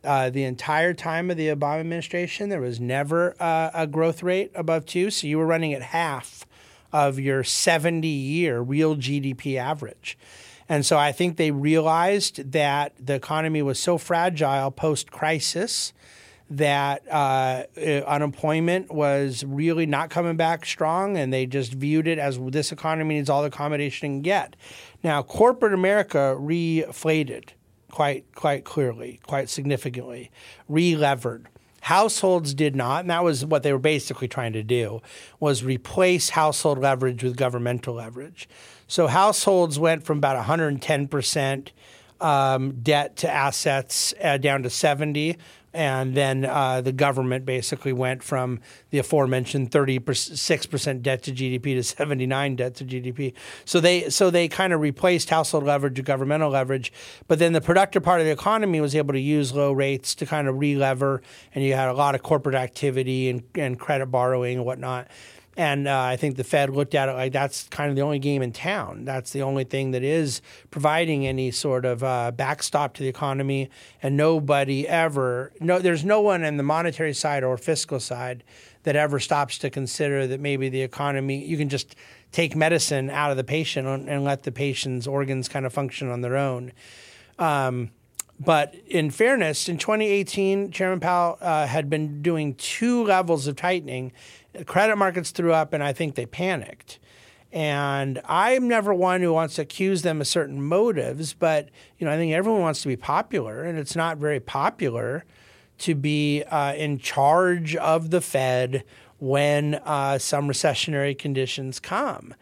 [0.05, 4.51] Uh, the entire time of the Obama administration, there was never uh, a growth rate
[4.55, 6.45] above two, so you were running at half
[6.93, 10.19] of your 70 year real GDP average.
[10.69, 15.93] And so I think they realized that the economy was so fragile post crisis
[16.51, 17.65] that uh,
[18.07, 23.17] unemployment was really not coming back strong, and they just viewed it as this economy
[23.17, 24.57] needs all the accommodation it can get.
[25.03, 27.51] Now, corporate America reflated
[27.91, 30.31] quite quite clearly, quite significantly,
[30.69, 31.49] re-levered.
[31.83, 35.01] Households did not, and that was what they were basically trying to do,
[35.41, 38.49] was replace household leverage with governmental leverage.
[38.87, 41.69] So households went from about 110%
[42.21, 45.37] um, debt to assets uh, down to 70
[45.75, 51.83] and then uh, the government basically went from the aforementioned 36% debt to GDP to
[51.83, 53.35] 79 debt to GDP.
[53.65, 56.93] So they so they kind of replaced household leverage with governmental leverage,
[57.27, 60.27] but then the productive part of the economy was able to use low rates to
[60.27, 61.21] kind of relever,
[61.55, 65.09] and you had a lot of corporate activity and, and credit borrowing and whatnot.
[65.59, 68.21] And uh, I think the Fed looked at it like that's kind of the only
[68.21, 69.05] game in town.
[69.05, 70.41] That's the only thing that is
[70.71, 73.69] providing any sort of uh, backstop to the economy.
[74.01, 78.45] And nobody ever, no, there's no one in the monetary side or fiscal side
[78.85, 81.97] that ever stops to consider that maybe the economy, you can just
[82.31, 86.21] take medicine out of the patient and let the patient's organs kind of function on
[86.21, 86.71] their own.
[87.37, 87.91] Um,
[88.41, 94.13] but in fairness, in 2018, Chairman Powell uh, had been doing two levels of tightening
[94.67, 96.99] credit markets threw up and I think they panicked.
[97.51, 102.13] And I'm never one who wants to accuse them of certain motives, but you know
[102.13, 105.25] I think everyone wants to be popular, and it's not very popular
[105.79, 108.85] to be uh, in charge of the Fed
[109.19, 112.35] when uh, some recessionary conditions come.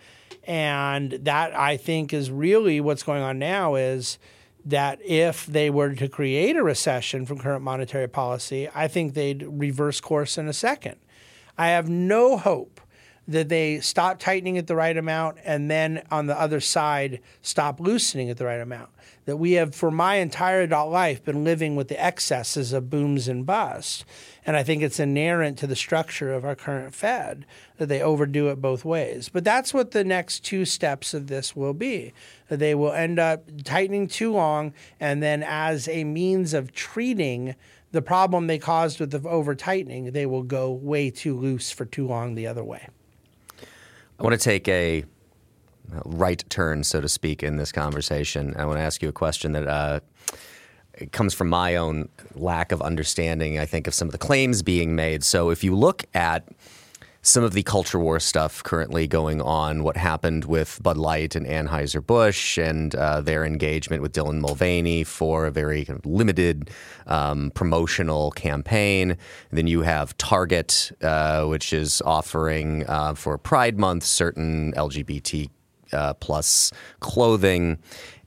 [0.44, 4.18] And that I think is really what's going on now is
[4.64, 9.44] that if they were to create a recession from current monetary policy, I think they'd
[9.46, 10.96] reverse course in a second.
[11.58, 12.80] I have no hope
[13.28, 17.80] that they stop tightening at the right amount and then on the other side stop
[17.80, 18.90] loosening at the right amount.
[19.24, 23.26] That we have, for my entire adult life, been living with the excesses of booms
[23.26, 24.04] and busts.
[24.46, 27.44] And I think it's inherent to the structure of our current Fed
[27.78, 29.28] that they overdo it both ways.
[29.28, 32.12] But that's what the next two steps of this will be.
[32.48, 37.56] They will end up tightening too long, and then as a means of treating
[37.92, 41.84] the problem they caused with the over tightening, they will go way too loose for
[41.84, 42.88] too long the other way.
[44.18, 45.04] I want to take a
[46.04, 48.54] right turn, so to speak, in this conversation.
[48.56, 50.00] I want to ask you a question that uh,
[51.12, 54.94] comes from my own lack of understanding, I think, of some of the claims being
[54.94, 55.22] made.
[55.22, 56.48] So if you look at
[57.26, 61.44] some of the culture war stuff currently going on, what happened with Bud Light and
[61.44, 66.70] Anheuser-Busch and uh, their engagement with Dylan Mulvaney for a very kind of limited
[67.08, 69.16] um, promotional campaign.
[69.50, 75.50] Then you have Target, uh, which is offering uh, for Pride Month certain LGBT
[75.92, 77.78] uh, plus clothing.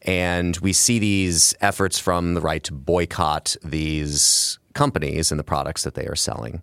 [0.01, 5.83] And we see these efforts from the right to boycott these companies and the products
[5.83, 6.61] that they are selling.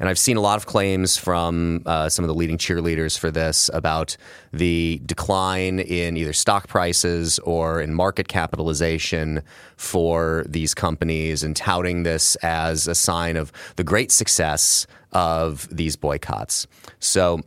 [0.00, 3.30] And I've seen a lot of claims from uh, some of the leading cheerleaders for
[3.30, 4.16] this about
[4.54, 9.42] the decline in either stock prices or in market capitalization
[9.76, 15.94] for these companies and touting this as a sign of the great success of these
[15.94, 16.66] boycotts.
[17.00, 17.40] So,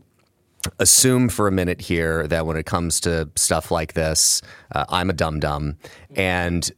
[0.78, 4.44] assume for a minute here that when it comes to stuff like this,
[4.76, 5.78] uh, I'm a dum dum
[6.16, 6.70] and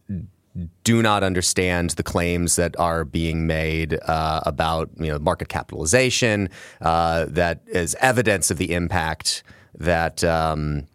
[0.84, 6.50] do not understand the claims that are being made uh, about you know market capitalization
[6.82, 9.44] uh, that is evidence of the impact
[9.76, 10.88] that um,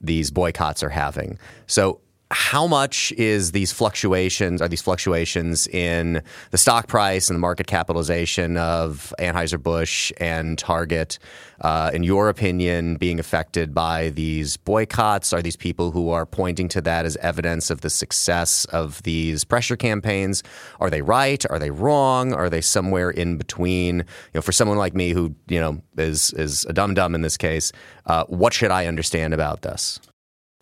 [0.00, 1.38] these boycotts are having.
[1.66, 2.00] So
[2.36, 7.66] how much is these fluctuations are these fluctuations in the stock price and the market
[7.66, 11.18] capitalization of Anheuser-Busch and Target
[11.62, 15.32] uh, in your opinion being affected by these boycotts?
[15.32, 19.42] Are these people who are pointing to that as evidence of the success of these
[19.42, 20.42] pressure campaigns?
[20.78, 21.42] Are they right?
[21.48, 22.34] Are they wrong?
[22.34, 24.00] Are they somewhere in between?
[24.00, 27.22] You know for someone like me who you know is is a dumb dumb in
[27.22, 27.72] this case
[28.04, 30.00] uh, what should I understand about this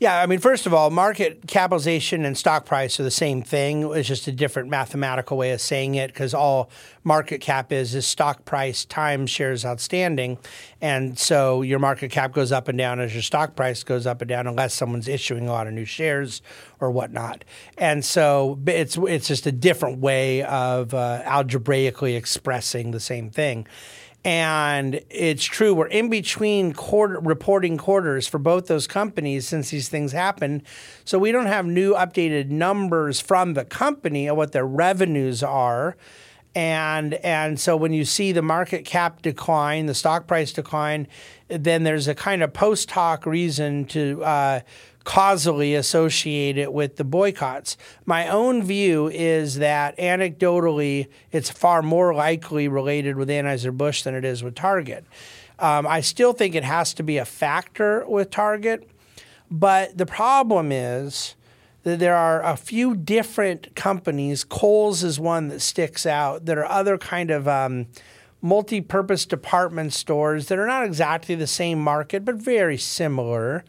[0.00, 3.88] yeah, I mean, first of all, market capitalization and stock price are the same thing.
[3.92, 6.68] It's just a different mathematical way of saying it because all
[7.04, 10.38] market cap is is stock price times shares outstanding.
[10.80, 14.20] And so your market cap goes up and down as your stock price goes up
[14.20, 16.42] and down unless someone's issuing a lot of new shares
[16.80, 17.44] or whatnot.
[17.78, 23.68] And so it's it's just a different way of uh, algebraically expressing the same thing.
[24.24, 29.90] And it's true, we're in between quarter, reporting quarters for both those companies since these
[29.90, 30.62] things happened.
[31.04, 35.96] So we don't have new updated numbers from the company of what their revenues are.
[36.54, 41.06] And, and so when you see the market cap decline, the stock price decline,
[41.48, 44.60] then there's a kind of post hoc reason to uh,
[45.04, 47.76] causally associate it with the boycotts.
[48.06, 54.24] My own view is that anecdotally, it's far more likely related with Anheuser-Busch than it
[54.24, 55.04] is with Target.
[55.58, 58.88] Um, I still think it has to be a factor with Target,
[59.50, 61.36] but the problem is
[61.84, 64.42] that there are a few different companies.
[64.42, 66.46] Kohl's is one that sticks out.
[66.46, 67.86] There are other kind of um,
[68.40, 73.64] multi-purpose department stores that are not exactly the same market, but very similar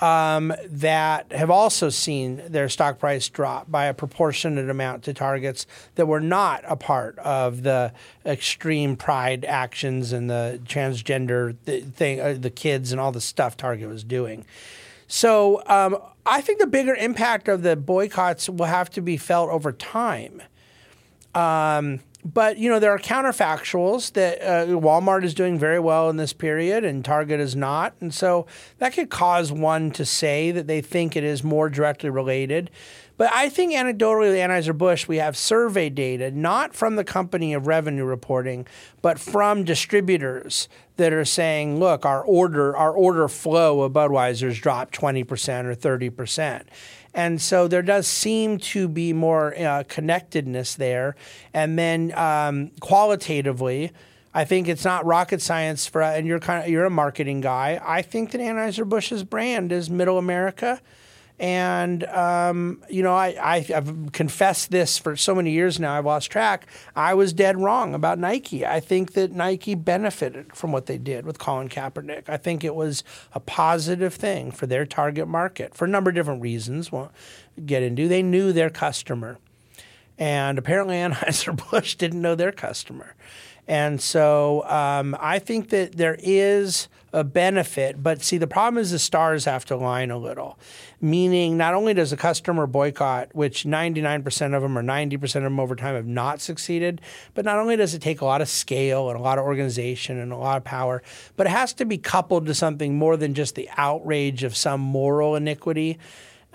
[0.00, 5.66] um, that have also seen their stock price drop by a proportionate amount to targets
[5.96, 7.92] that were not a part of the
[8.24, 11.56] extreme pride actions and the transgender
[11.94, 14.44] thing, uh, the kids and all the stuff Target was doing.
[15.08, 19.50] So um, I think the bigger impact of the boycotts will have to be felt
[19.50, 20.42] over time.
[21.34, 22.00] Um,
[22.34, 26.32] but you know there are counterfactuals that uh, Walmart is doing very well in this
[26.32, 28.46] period and Target is not, and so
[28.78, 32.70] that could cause one to say that they think it is more directly related.
[33.18, 38.04] But I think anecdotally, Anheuser-Busch, we have survey data, not from the company of revenue
[38.04, 38.64] reporting,
[39.02, 40.68] but from distributors
[40.98, 45.24] that are saying, look, our order, our order flow of Budweiser's dropped 20%
[45.64, 46.62] or 30%.
[47.14, 51.16] And so there does seem to be more uh, connectedness there.
[51.52, 53.92] And then um, qualitatively,
[54.34, 57.80] I think it's not rocket science for, and you're kind of you're a marketing guy.
[57.84, 60.80] I think that Anheuser Busch's brand is Middle America
[61.40, 66.04] and, um, you know, I, I, have confessed this for so many years now, I've
[66.04, 66.66] lost track.
[66.96, 68.66] I was dead wrong about Nike.
[68.66, 72.28] I think that Nike benefited from what they did with Colin Kaepernick.
[72.28, 76.16] I think it was a positive thing for their target market for a number of
[76.16, 76.90] different reasons.
[76.90, 77.12] Won't
[77.64, 78.08] get into.
[78.08, 79.38] They knew their customer.
[80.18, 83.14] And apparently Anheuser-Busch didn't know their customer.
[83.68, 88.90] And so um, I think that there is a benefit, but see, the problem is
[88.90, 90.58] the stars have to align a little.
[91.00, 95.60] Meaning, not only does a customer boycott, which 99% of them or 90% of them
[95.60, 97.00] over time have not succeeded,
[97.34, 100.18] but not only does it take a lot of scale and a lot of organization
[100.18, 101.00] and a lot of power,
[101.36, 104.80] but it has to be coupled to something more than just the outrage of some
[104.80, 105.98] moral iniquity.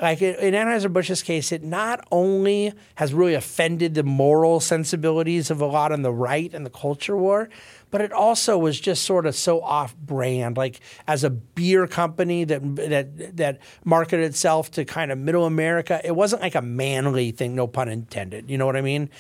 [0.02, 5.68] Like in Anheuser-Busch's case, it not only has really offended the moral sensibilities of a
[5.68, 7.48] lot on the right and the culture war,
[7.94, 10.58] but it also was just sort of so off-brand.
[10.58, 16.02] Like as a beer company that that that marketed itself to kind of middle America,
[16.04, 18.50] it wasn't like a manly thing, no pun intended.
[18.50, 19.12] You know what I mean?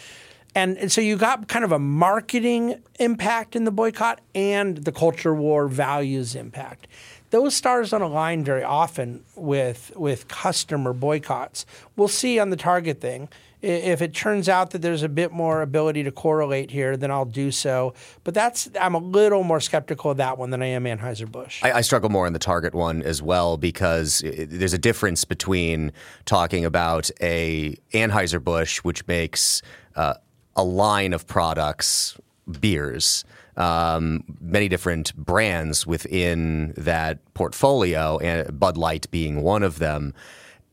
[0.55, 4.91] And, and so you got kind of a marketing impact in the boycott and the
[4.91, 6.87] culture war values impact.
[7.29, 11.67] Those stars don't align very often with with customer boycotts.
[11.95, 13.29] We'll see on the Target thing
[13.63, 17.23] if it turns out that there's a bit more ability to correlate here, then I'll
[17.23, 17.93] do so.
[18.25, 21.63] But that's I'm a little more skeptical of that one than I am Anheuser Busch.
[21.63, 25.23] I, I, struggle more in the Target one as well because it, there's a difference
[25.23, 25.93] between
[26.25, 29.61] talking about a Anheuser Busch, which makes
[29.95, 30.15] uh,
[30.57, 32.17] a line of products,
[32.59, 33.23] beers.
[33.55, 40.13] Um, many different brands within that portfolio, and Bud Light being one of them,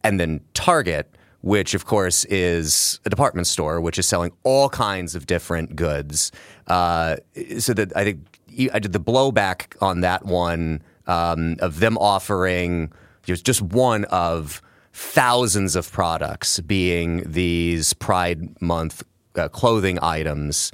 [0.03, 5.15] and then Target, which of course is a department store which is selling all kinds
[5.15, 6.33] of different goods.
[6.67, 7.17] Uh,
[7.59, 8.41] so that I think
[8.73, 12.93] I did the blowback on that one um, of them offering
[13.25, 14.61] just one of
[14.93, 19.05] thousands of products being these Pride Month
[19.37, 20.73] uh, clothing items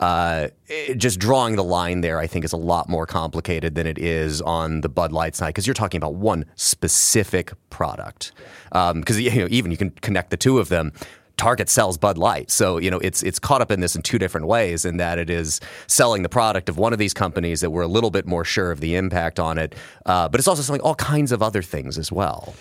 [0.00, 0.48] uh,
[0.96, 4.40] just drawing the line there, I think, is a lot more complicated than it is
[4.42, 8.32] on the Bud Light side because you're talking about one specific product.
[8.70, 10.92] Because um, you know, even you can connect the two of them.
[11.36, 14.18] Target sells Bud Light, so you know it's it's caught up in this in two
[14.18, 14.84] different ways.
[14.84, 17.88] In that it is selling the product of one of these companies that we're a
[17.88, 19.74] little bit more sure of the impact on it,
[20.04, 22.54] uh, but it's also selling all kinds of other things as well.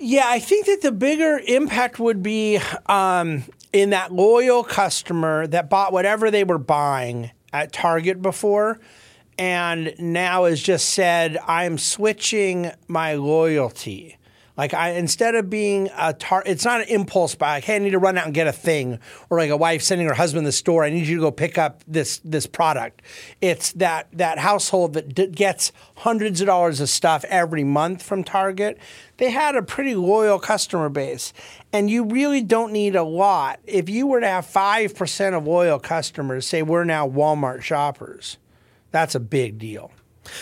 [0.00, 5.68] Yeah, I think that the bigger impact would be um, in that loyal customer that
[5.68, 8.78] bought whatever they were buying at Target before
[9.36, 14.16] and now has just said, I'm switching my loyalty.
[14.56, 17.56] Like I instead of being a tar, it's not an impulse buy.
[17.56, 19.82] Like, hey, I need to run out and get a thing, or like a wife
[19.82, 20.84] sending her husband to the store.
[20.84, 23.02] I need you to go pick up this this product.
[23.40, 28.22] It's that that household that d- gets hundreds of dollars of stuff every month from
[28.22, 28.78] Target.
[29.16, 31.32] They had a pretty loyal customer base,
[31.72, 33.58] and you really don't need a lot.
[33.64, 38.38] If you were to have five percent of loyal customers say we're now Walmart shoppers,
[38.92, 39.90] that's a big deal.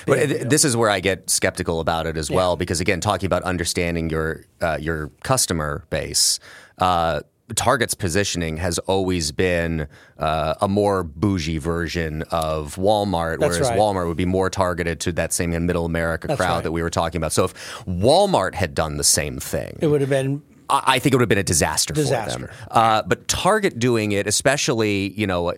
[0.06, 2.36] But this is where I get skeptical about it as yeah.
[2.36, 6.38] well, because again, talking about understanding your uh, your customer base.
[6.78, 7.20] Uh,
[7.54, 9.86] Target's positioning has always been
[10.18, 13.78] uh, a more bougie version of Walmart, That's whereas right.
[13.78, 16.62] Walmart would be more targeted to that same middle America That's crowd right.
[16.62, 17.32] that we were talking about.
[17.32, 21.16] So if Walmart had done the same thing, it would have been I think it
[21.16, 22.32] would have been a disaster, disaster.
[22.32, 22.56] for them.
[22.70, 25.50] Uh, but Target doing it, especially, you know,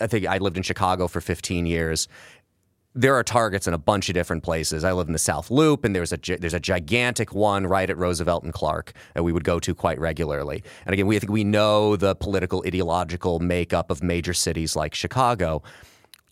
[0.00, 2.08] I think I lived in Chicago for 15 years,
[2.94, 4.84] there are targets in a bunch of different places.
[4.84, 7.96] I live in the South Loop, and there's a there's a gigantic one right at
[7.96, 10.62] Roosevelt and Clark that we would go to quite regularly.
[10.86, 14.94] And again, we I think we know the political ideological makeup of major cities like
[14.94, 15.62] Chicago.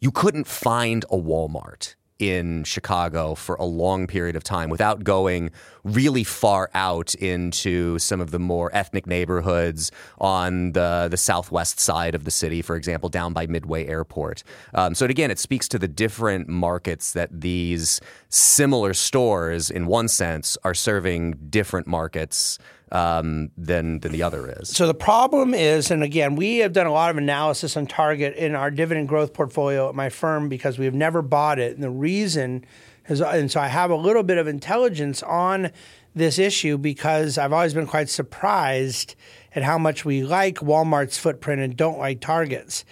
[0.00, 5.50] You couldn't find a Walmart in Chicago for a long period of time without going
[5.82, 12.14] really far out into some of the more ethnic neighborhoods on the, the southwest side
[12.14, 14.44] of the city, for example, down by Midway Airport.
[14.72, 20.06] Um, so, again, it speaks to the different markets that these similar stores, in one
[20.06, 22.56] sense, are serving different markets
[22.92, 24.68] um, than than the other is.
[24.68, 28.36] So the problem is, and again, we have done a lot of analysis on Target
[28.36, 31.82] in our dividend growth portfolio at my firm because we have never bought it, and
[31.82, 32.64] the reason
[33.08, 35.72] is, and so I have a little bit of intelligence on
[36.14, 39.16] this issue because I've always been quite surprised
[39.54, 42.84] at how much we like Walmart's footprint and don't like Target's.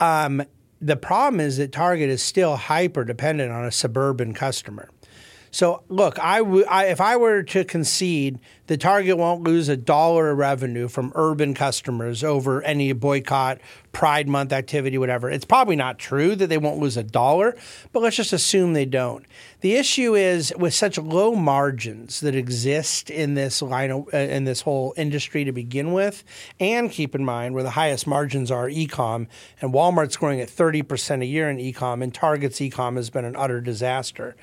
[0.00, 0.42] Um,
[0.80, 4.88] the problem is that Target is still hyper dependent on a suburban customer.
[5.52, 9.76] So look, I, w- I if I were to concede the Target won't lose a
[9.76, 13.60] dollar of revenue from urban customers over any boycott,
[13.92, 15.28] Pride Month activity, whatever.
[15.28, 17.54] It's probably not true that they won't lose a dollar,
[17.92, 19.26] but let's just assume they don't.
[19.60, 24.44] The issue is with such low margins that exist in this line of, uh, in
[24.44, 26.24] this whole industry to begin with,
[26.58, 29.26] and keep in mind where the highest margins are ecom,
[29.60, 33.36] and Walmart's growing at 30% a year in ecom, and Target's ecom has been an
[33.36, 34.34] utter disaster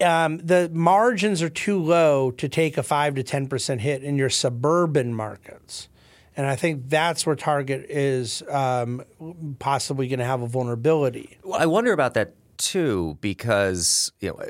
[0.00, 4.16] um, the margins are too low to take a five to ten percent hit in
[4.16, 5.88] your suburban markets,
[6.36, 9.02] and I think that's where Target is um,
[9.58, 11.38] possibly going to have a vulnerability.
[11.42, 14.40] Well, I wonder about that too because you know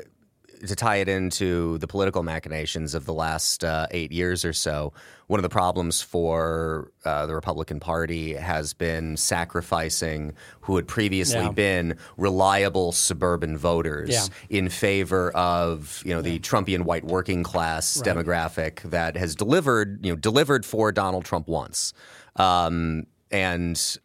[0.65, 4.93] to tie it into the political machinations of the last uh, eight years or so,
[5.27, 11.41] one of the problems for uh, the Republican Party has been sacrificing who had previously
[11.41, 11.51] yeah.
[11.51, 14.25] been reliable suburban voters yeah.
[14.49, 16.39] in favor of you know the yeah.
[16.39, 18.15] Trumpian white working class right.
[18.15, 21.93] demographic that has delivered you know delivered for Donald Trump once.
[22.35, 23.97] Um, and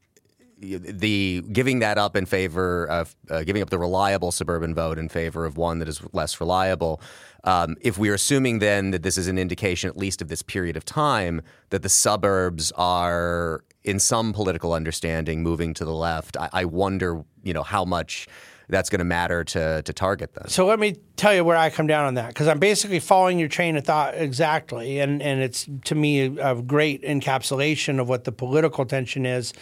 [0.78, 5.08] the giving that up in favor of uh, giving up the reliable suburban vote in
[5.08, 7.00] favor of one that is less reliable.
[7.44, 10.76] Um, if we're assuming then that this is an indication, at least of this period
[10.76, 16.36] of time, that the suburbs are in some political understanding moving to the left.
[16.38, 18.26] I, I wonder, you know, how much
[18.68, 20.48] that's going to matter to to target them.
[20.48, 23.38] So let me tell you where I come down on that because I'm basically following
[23.38, 28.08] your train of thought exactly, and and it's to me a, a great encapsulation of
[28.08, 29.52] what the political tension is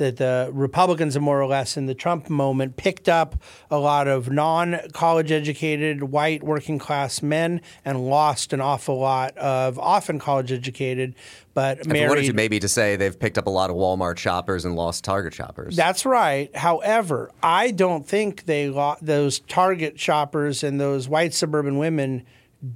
[0.00, 3.36] that the Republicans, are more or less, in the Trump moment, picked up
[3.70, 9.36] a lot of non college educated white working class men and lost an awful lot
[9.36, 11.14] of often college educated
[11.52, 12.08] but married.
[12.08, 14.74] What did you maybe to say they've picked up a lot of Walmart shoppers and
[14.74, 15.76] lost Target shoppers?
[15.76, 16.54] That's right.
[16.56, 22.24] However, I don't think they lost those Target shoppers and those white suburban women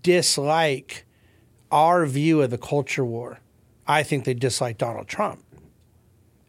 [0.02, 1.06] dislike
[1.72, 3.40] our view of the culture war.
[3.86, 5.40] I think they dislike Donald Trump.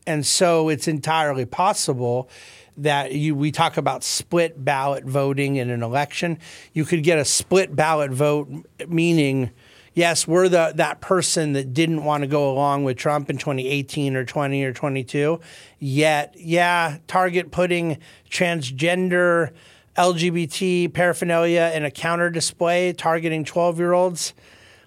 [0.07, 2.29] And so it's entirely possible
[2.77, 6.37] that you we talk about split ballot voting in an election.
[6.73, 8.49] You could get a split ballot vote
[8.87, 9.51] meaning
[9.95, 14.15] yes, we're the that person that didn't want to go along with Trump in 2018
[14.15, 15.39] or 20 or 22.
[15.79, 17.97] Yet, yeah, Target putting
[18.29, 19.51] transgender
[19.97, 24.33] LGBT paraphernalia in a counter display targeting 12-year-olds.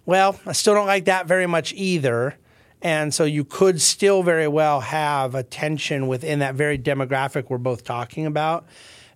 [0.07, 2.37] Well, I still don't like that very much either.
[2.81, 7.59] And so you could still very well have a tension within that very demographic we're
[7.59, 8.67] both talking about.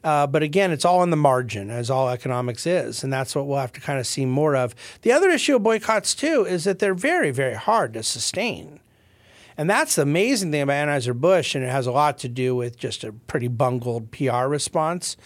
[0.02, 3.04] Uh, but again, it's all on the margin, as all economics is.
[3.04, 4.74] And that's what we'll have to kind of see more of.
[5.02, 8.80] The other issue of boycotts, too, is that they're very, very hard to sustain.
[9.56, 12.76] And that's the amazing thing about Anheuser-Busch, and it has a lot to do with
[12.76, 15.16] just a pretty bungled PR response.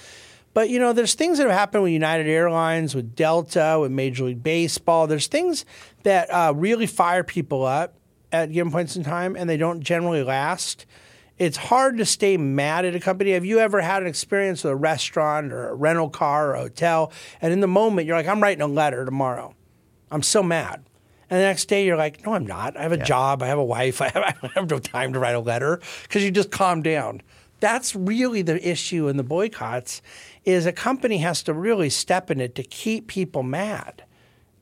[0.53, 4.24] But you know, there's things that have happened with United Airlines, with Delta, with Major
[4.24, 5.07] League Baseball.
[5.07, 5.64] There's things
[6.03, 7.95] that uh, really fire people up
[8.45, 10.87] at given points in time, and they don't generally last.
[11.39, 13.32] It's hard to stay mad at a company.
[13.32, 16.61] Have you ever had an experience with a restaurant or a rental car or a
[16.61, 17.12] hotel,
[17.43, 19.55] and in the moment you're like, I'm writing a letter tomorrow.
[20.11, 20.84] I'm so mad.
[21.28, 22.76] And the next day you're like, no, I'm not.
[22.76, 23.05] I have a yeah.
[23.05, 23.43] job.
[23.43, 24.01] I have a wife.
[24.01, 27.22] I have, I have no time to write a letter because you just calm down.
[27.61, 30.03] That's really the issue in the boycotts
[30.45, 34.05] is a company has to really step in it to keep people mad.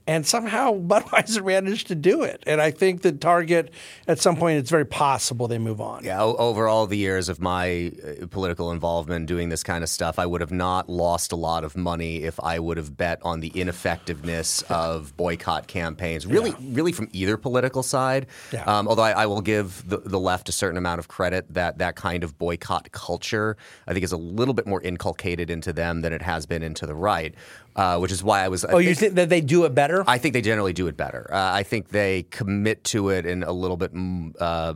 [0.06, 2.42] And somehow Budweiser managed to do it.
[2.46, 3.72] And I think that Target,
[4.06, 6.04] at some point, it's very possible they move on.
[6.04, 10.18] Yeah, over all the years of my uh, political involvement doing this kind of stuff,
[10.18, 13.40] I would have not lost a lot of money if I would have bet on
[13.40, 16.56] the ineffectiveness of boycott campaigns, really, yeah.
[16.72, 18.26] really from either political side.
[18.52, 18.64] Yeah.
[18.64, 21.78] Um, although I, I, will give the, the left a certain amount of credit that
[21.78, 26.02] that kind of boycott culture, I think, is a little bit more inculcated into them
[26.02, 27.34] than it has been into the right
[27.76, 28.64] uh, which is why I was.
[28.64, 30.04] I oh, think, you think that they do it better?
[30.06, 31.28] I think they generally do it better.
[31.32, 33.92] Uh, I think they commit to it in a little bit
[34.40, 34.74] uh,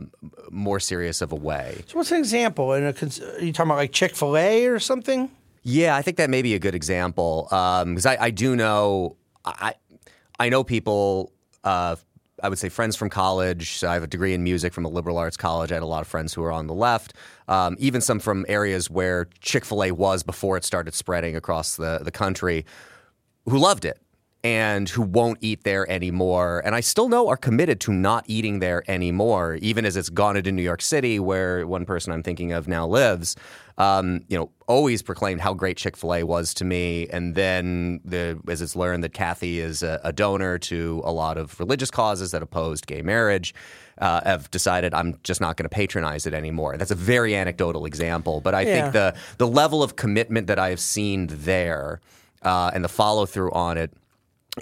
[0.49, 1.83] more serious of a way.
[1.87, 2.73] So, what's an example?
[2.73, 5.31] In a, are you talking about like Chick Fil A or something?
[5.63, 9.17] Yeah, I think that may be a good example because um, I, I, do know
[9.45, 9.75] I
[10.39, 11.31] I know people.
[12.43, 13.83] I would say friends from college.
[13.83, 15.71] I have a degree in music from a liberal arts college.
[15.71, 17.13] I had a lot of friends who were on the left,
[17.47, 21.75] um, even some from areas where Chick fil A was before it started spreading across
[21.75, 22.65] the, the country
[23.45, 23.99] who loved it
[24.43, 26.61] and who won't eat there anymore.
[26.63, 30.37] And I still know are committed to not eating there anymore, even as it's gone
[30.37, 33.35] into New York City, where one person I'm thinking of now lives.
[33.79, 38.01] Um, you know, always proclaimed how great Chick Fil A was to me, and then
[38.03, 41.89] the, as it's learned that Cathy is a, a donor to a lot of religious
[41.89, 43.55] causes that opposed gay marriage.
[43.97, 46.77] Uh, have decided I'm just not going to patronize it anymore.
[46.77, 48.81] That's a very anecdotal example, but I yeah.
[48.81, 51.99] think the the level of commitment that I have seen there
[52.41, 53.91] uh, and the follow through on it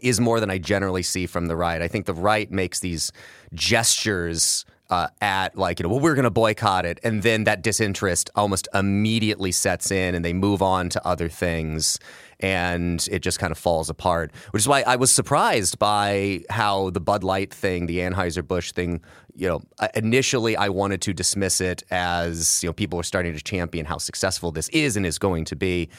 [0.02, 1.82] is more than I generally see from the right.
[1.82, 3.12] I think the right makes these
[3.54, 7.62] gestures uh, at like you know well we're going to boycott it and then that
[7.62, 12.00] disinterest almost immediately sets in and they move on to other things
[12.40, 16.90] and it just kind of falls apart which is why I was surprised by how
[16.92, 19.02] the Bud Light thing the Anheuser-Busch thing
[19.36, 19.62] you know
[19.96, 23.98] initially I wanted to dismiss it as you know people are starting to champion how
[23.98, 25.90] successful this is and is going to be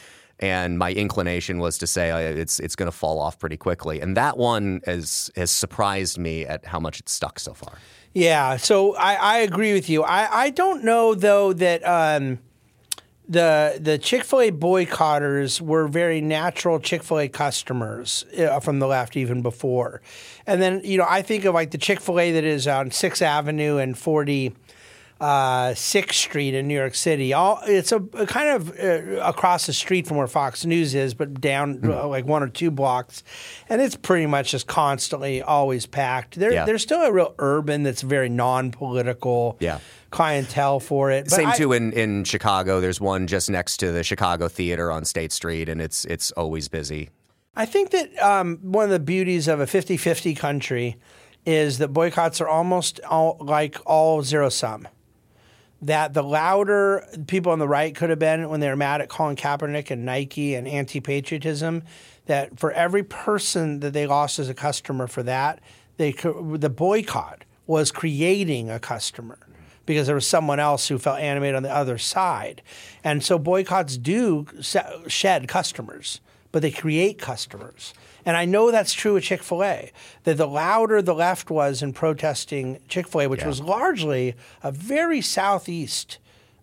[0.41, 4.01] and my inclination was to say uh, it's it's going to fall off pretty quickly.
[4.01, 7.73] And that one has has surprised me at how much it's stuck so far.
[8.15, 10.03] Yeah, so I, I agree with you.
[10.03, 12.39] I, I don't know though that um,
[13.29, 18.79] the the Chick Fil A boycotters were very natural Chick Fil A customers uh, from
[18.79, 20.01] the left even before,
[20.47, 22.91] and then you know I think of like the Chick Fil A that is on
[22.91, 24.55] Sixth Avenue and forty
[25.21, 27.33] uh, Sixth Street in New York City.
[27.33, 31.15] All it's a, a kind of uh, across the street from where Fox News is,
[31.15, 31.91] but down mm.
[31.91, 33.23] uh, like one or two blocks,
[33.69, 36.37] and it's pretty much just constantly always packed.
[36.37, 36.65] There, yeah.
[36.65, 39.57] There's still a real urban that's very non-political.
[39.61, 41.25] Yeah clientele for it.
[41.25, 42.81] But Same I, too in, in Chicago.
[42.81, 46.67] There's one just next to the Chicago Theater on State Street, and it's it's always
[46.67, 47.11] busy.
[47.55, 50.97] I think that um, one of the beauties of a 50-50 country
[51.45, 54.89] is that boycotts are almost all, like all zero sum
[55.83, 59.09] that the louder people on the right could have been when they were mad at
[59.09, 61.85] Colin Kaepernick and Nike and anti-patriotism,
[62.27, 65.61] that for every person that they lost as a customer for that,
[65.97, 69.39] they the boycott was creating a customer
[69.87, 72.61] because there was someone else who felt animated on the other side.
[73.03, 74.47] And so boycotts do
[75.07, 76.21] shed customers,
[76.53, 77.95] but they create customers.
[78.29, 79.91] And I know that's true with Chick fil A,
[80.25, 83.47] that the louder the left was in protesting Chick fil A, which yeah.
[83.47, 86.19] was largely a very southeast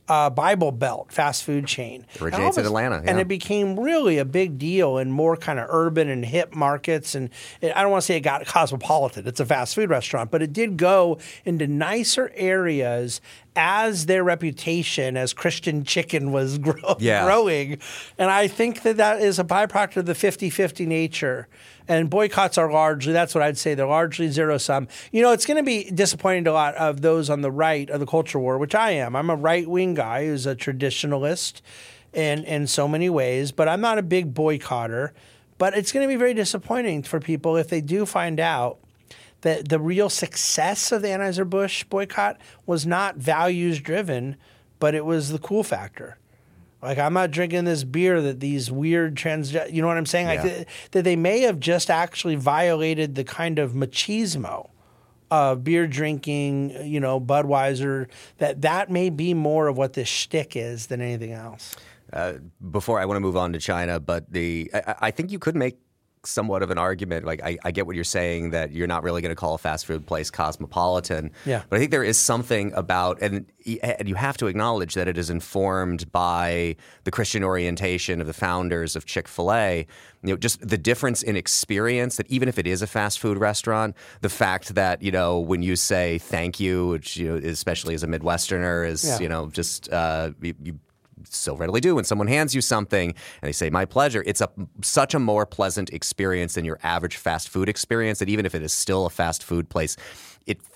[0.08, 2.06] uh, Bible Belt fast food chain.
[2.22, 3.02] Originates in Atlanta.
[3.04, 3.10] Yeah.
[3.10, 7.16] And it became really a big deal in more kind of urban and hip markets.
[7.16, 10.30] And it, I don't want to say it got cosmopolitan, it's a fast food restaurant,
[10.30, 13.22] but it did go into nicer areas
[13.56, 17.24] as their reputation as Christian chicken was grow- yeah.
[17.26, 17.80] growing.
[18.18, 21.48] And I think that that is a byproduct of the 50 50 nature.
[21.88, 24.88] And boycotts are largely, that's what I'd say, they're largely zero sum.
[25.12, 27.90] You know, it's going to be disappointing to a lot of those on the right
[27.90, 29.16] of the culture war, which I am.
[29.16, 31.62] I'm a right wing guy who's a traditionalist
[32.12, 35.12] in, in so many ways, but I'm not a big boycotter.
[35.58, 38.80] But it's going to be very disappointing for people if they do find out
[39.46, 44.38] that the real success of the Anheuser-Busch boycott was not values driven,
[44.80, 46.18] but it was the cool factor.
[46.82, 50.30] Like I'm not drinking this beer that these weird trans, you know what I'm saying?
[50.30, 50.44] Yeah.
[50.44, 54.72] Like that they may have just actually violated the kind of machismo
[55.30, 58.08] of beer drinking, you know, Budweiser.
[58.40, 61.76] That that may be more of what this shtick is than anything else.
[62.12, 62.34] Uh,
[62.72, 65.56] before I want to move on to China, but the I, I think you could
[65.56, 65.78] make
[66.28, 67.26] somewhat of an argument.
[67.26, 69.58] Like I, I get what you're saying that you're not really going to call a
[69.58, 71.32] fast food place cosmopolitan.
[71.46, 71.64] Yeah.
[71.70, 73.46] But I think there is something about and
[73.82, 78.34] and you have to acknowledge that it is informed by the Christian orientation of the
[78.34, 79.88] founders of Chick Fil A.
[80.22, 82.18] You know, just the difference in experience.
[82.18, 85.64] That even if it is a fast food restaurant, the fact that you know when
[85.64, 89.20] you say thank you, which you know, especially as a Midwesterner, is yeah.
[89.20, 90.80] you know just uh, you, you
[91.30, 94.24] so readily do when someone hands you something and they say my pleasure.
[94.26, 94.50] It's a
[94.82, 98.62] such a more pleasant experience than your average fast food experience that even if it
[98.62, 99.96] is still a fast food place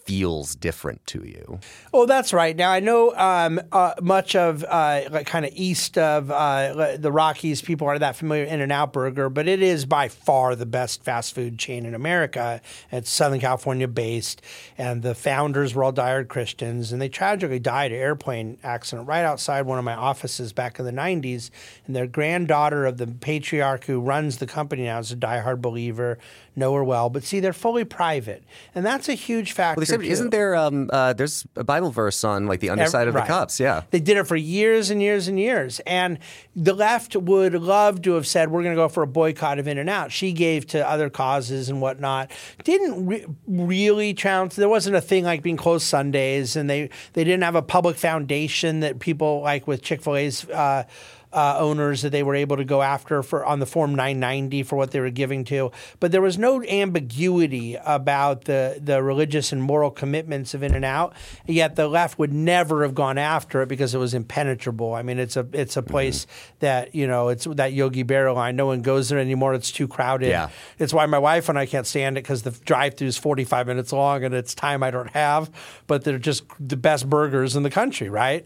[0.09, 1.59] feels different to you.
[1.93, 2.55] Oh, that's right.
[2.55, 7.11] Now I know um, uh, much of uh, like kind of east of uh, the
[7.11, 7.61] Rockies.
[7.61, 11.35] People aren't that familiar with In-N-Out Burger, but it is by far the best fast
[11.35, 12.59] food chain in America.
[12.91, 14.41] It's Southern California based,
[14.79, 19.07] and the founders were all diehard Christians, and they tragically died in an airplane accident
[19.07, 21.51] right outside one of my offices back in the '90s.
[21.85, 26.17] And their granddaughter of the patriarch who runs the company now is a diehard believer
[26.55, 27.09] know her well.
[27.09, 28.43] But see, they're fully private,
[28.73, 29.79] and that's a huge factor.
[29.79, 30.55] Well, isn't there?
[30.55, 33.27] Um, uh, there's a Bible verse on like the underside Every, of the right.
[33.27, 33.59] cups.
[33.59, 36.19] Yeah, they did it for years and years and years, and
[36.55, 39.67] the left would love to have said we're going to go for a boycott of
[39.67, 40.11] In and Out.
[40.11, 42.31] She gave to other causes and whatnot.
[42.63, 44.55] Didn't re- really challenge.
[44.55, 47.97] There wasn't a thing like being closed Sundays, and they they didn't have a public
[47.97, 50.49] foundation that people like with Chick Fil A's.
[50.49, 50.83] Uh,
[51.31, 54.75] uh, owners that they were able to go after for on the form 990 for
[54.75, 55.71] what they were giving to.
[55.99, 60.85] But there was no ambiguity about the the religious and moral commitments of In and
[60.85, 61.13] Out.
[61.45, 64.93] Yet the left would never have gone after it because it was impenetrable.
[64.93, 66.55] I mean, it's a it's a place mm-hmm.
[66.59, 68.55] that you know it's that Yogi Berra line.
[68.55, 69.53] No one goes there anymore.
[69.53, 70.29] It's too crowded.
[70.29, 70.49] Yeah.
[70.79, 73.93] It's why my wife and I can't stand it because the drive-through is 45 minutes
[73.93, 75.51] long and it's time I don't have.
[75.85, 78.45] But they're just the best burgers in the country, right?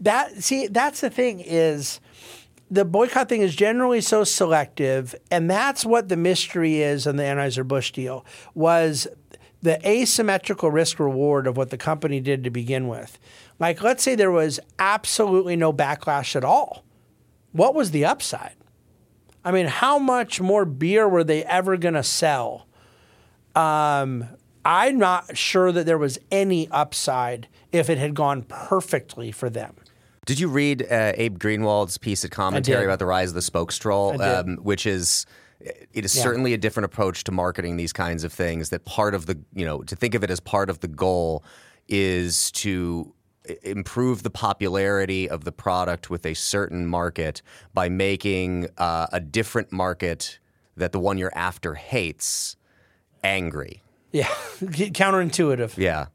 [0.00, 2.00] That see, that's the thing is
[2.70, 7.22] the boycott thing is generally so selective, and that's what the mystery is in the
[7.22, 9.06] Anheuser-Busch deal was
[9.62, 13.18] the asymmetrical risk reward of what the company did to begin with.
[13.58, 16.84] Like, let's say there was absolutely no backlash at all.
[17.52, 18.54] What was the upside?
[19.44, 22.66] I mean, how much more beer were they ever going to sell?
[23.54, 24.28] Um,
[24.64, 29.76] I'm not sure that there was any upside if it had gone perfectly for them.
[30.26, 34.20] Did you read uh, Abe Greenwald's piece of commentary about the rise of the spokestroll,
[34.20, 35.24] um, which is
[35.60, 36.22] it is yeah.
[36.22, 38.70] certainly a different approach to marketing these kinds of things.
[38.70, 41.44] That part of the you know to think of it as part of the goal
[41.88, 43.14] is to
[43.62, 47.40] improve the popularity of the product with a certain market
[47.72, 50.40] by making uh, a different market
[50.76, 52.56] that the one you're after hates
[53.22, 53.82] angry.
[54.10, 54.24] Yeah,
[54.60, 55.76] counterintuitive.
[55.76, 56.06] Yeah.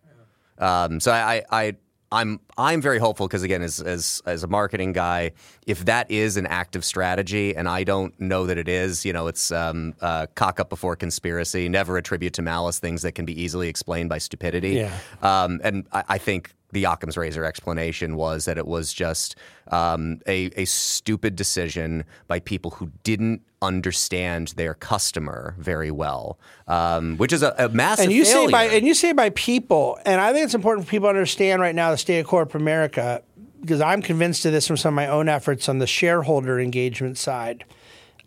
[0.57, 1.75] Um, so I, I
[2.11, 5.31] I'm I'm very hopeful because again, as as as a marketing guy,
[5.65, 9.27] if that is an active strategy, and I don't know that it is, you know,
[9.27, 11.69] it's um, uh, cock up before conspiracy.
[11.69, 14.71] Never attribute to malice things that can be easily explained by stupidity.
[14.71, 14.97] Yeah.
[15.21, 19.35] Um, and I, I think the Occam's razor explanation was that it was just
[19.69, 27.17] um, a, a stupid decision by people who didn't understand their customer very well, um,
[27.17, 28.47] which is a, a massive and you failure.
[28.47, 31.09] say by and you say by people, and I think it's important for people to
[31.09, 33.21] understand right now the state of corporate America
[33.61, 37.17] because I'm convinced of this from some of my own efforts on the shareholder engagement
[37.17, 37.63] side.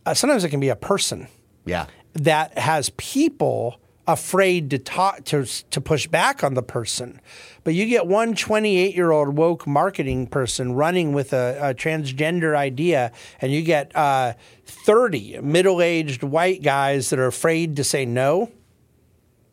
[0.06, 1.26] Uh, sometimes it can be a person
[1.64, 1.86] yeah.
[2.14, 7.20] that has people afraid to talk to to push back on the person.
[7.62, 12.56] But you get one 28 year old woke marketing person running with a, a transgender
[12.56, 14.34] idea, and you get uh,
[14.66, 18.50] 30 middle aged white guys that are afraid to say no.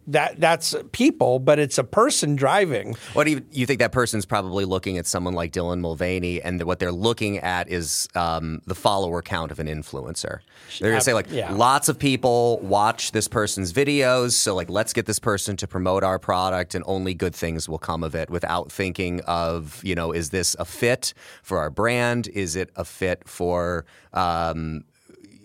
[0.07, 2.95] That that's people, but it's a person driving.
[3.13, 6.61] What do you, you think that person's probably looking at someone like Dylan Mulvaney, and
[6.63, 10.39] what they're looking at is um, the follower count of an influencer.
[10.79, 11.53] They're gonna say like, yeah.
[11.53, 16.03] lots of people watch this person's videos, so like, let's get this person to promote
[16.03, 18.29] our product, and only good things will come of it.
[18.29, 22.27] Without thinking of, you know, is this a fit for our brand?
[22.29, 24.83] Is it a fit for um,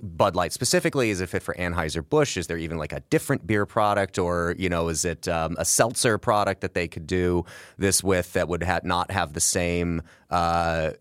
[0.03, 1.11] Bud Light specifically?
[1.11, 2.37] Is it fit for Anheuser Busch?
[2.37, 5.65] Is there even like a different beer product, or you know, is it um, a
[5.65, 7.45] seltzer product that they could do
[7.79, 10.93] this with that would ha- not have the same uh,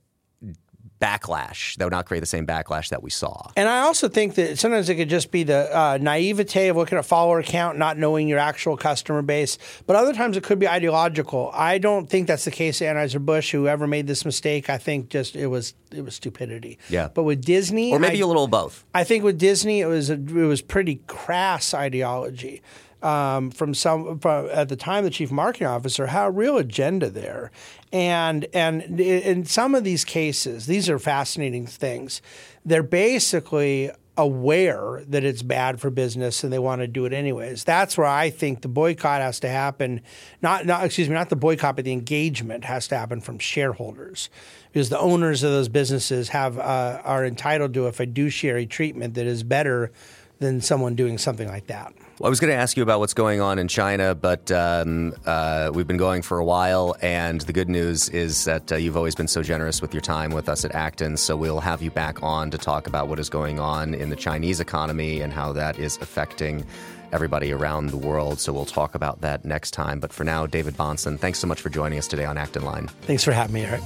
[1.02, 1.76] backlash?
[1.78, 3.52] That would not create the same backlash that we saw.
[3.56, 6.98] And I also think that sometimes it could just be the uh, naivete of looking
[6.98, 9.58] at a follower count, not knowing your actual customer base.
[9.86, 11.52] But other times it could be ideological.
[11.54, 13.52] I don't think that's the case Anheuser Busch.
[13.52, 16.78] Whoever made this mistake, I think just it was it was stupidity.
[16.90, 17.10] Yeah.
[17.14, 18.86] But with Disney, Or maybe I, a little of both.
[18.94, 22.62] I think with Disney, it was a, it was pretty crass ideology
[23.06, 27.10] um, from some from, at the time the chief marketing officer had a real agenda
[27.10, 27.52] there,
[27.94, 32.22] and and in some of these cases, these are fascinating things.
[32.66, 37.66] They're basically aware that it's bad for business and they want to do it anyways.
[37.66, 40.00] That's where I think the boycott has to happen.
[40.42, 44.30] Not, not excuse me, not the boycott, but the engagement has to happen from shareholders,
[44.72, 49.28] because the owners of those businesses have uh, are entitled to a fiduciary treatment that
[49.28, 49.92] is better
[50.40, 51.94] than someone doing something like that.
[52.18, 55.14] Well, I was going to ask you about what's going on in China, but um,
[55.26, 58.96] uh, we've been going for a while, and the good news is that uh, you've
[58.96, 61.18] always been so generous with your time with us at Acton.
[61.18, 64.16] So we'll have you back on to talk about what is going on in the
[64.16, 66.66] Chinese economy and how that is affecting
[67.12, 68.40] everybody around the world.
[68.40, 70.00] So we'll talk about that next time.
[70.00, 72.88] But for now, David Bahnsen, thanks so much for joining us today on Acton Line.
[73.02, 73.82] Thanks for having me, Eric.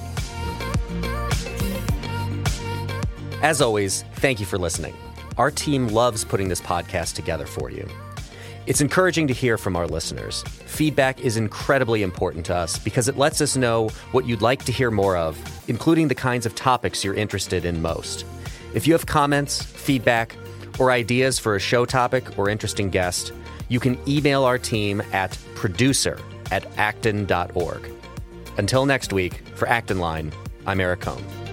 [3.42, 4.94] As always, thank you for listening.
[5.36, 7.88] Our team loves putting this podcast together for you.
[8.66, 10.42] It's encouraging to hear from our listeners.
[10.42, 14.72] Feedback is incredibly important to us because it lets us know what you'd like to
[14.72, 15.38] hear more of,
[15.68, 18.26] including the kinds of topics you're interested in most.
[18.74, 20.36] If you have comments, feedback,
[20.78, 23.32] or ideas for a show topic or interesting guest,
[23.68, 27.90] you can email our team at producer at acton.org.
[28.58, 30.32] Until next week, for Acton Line,
[30.66, 31.49] I'm Eric Kohn.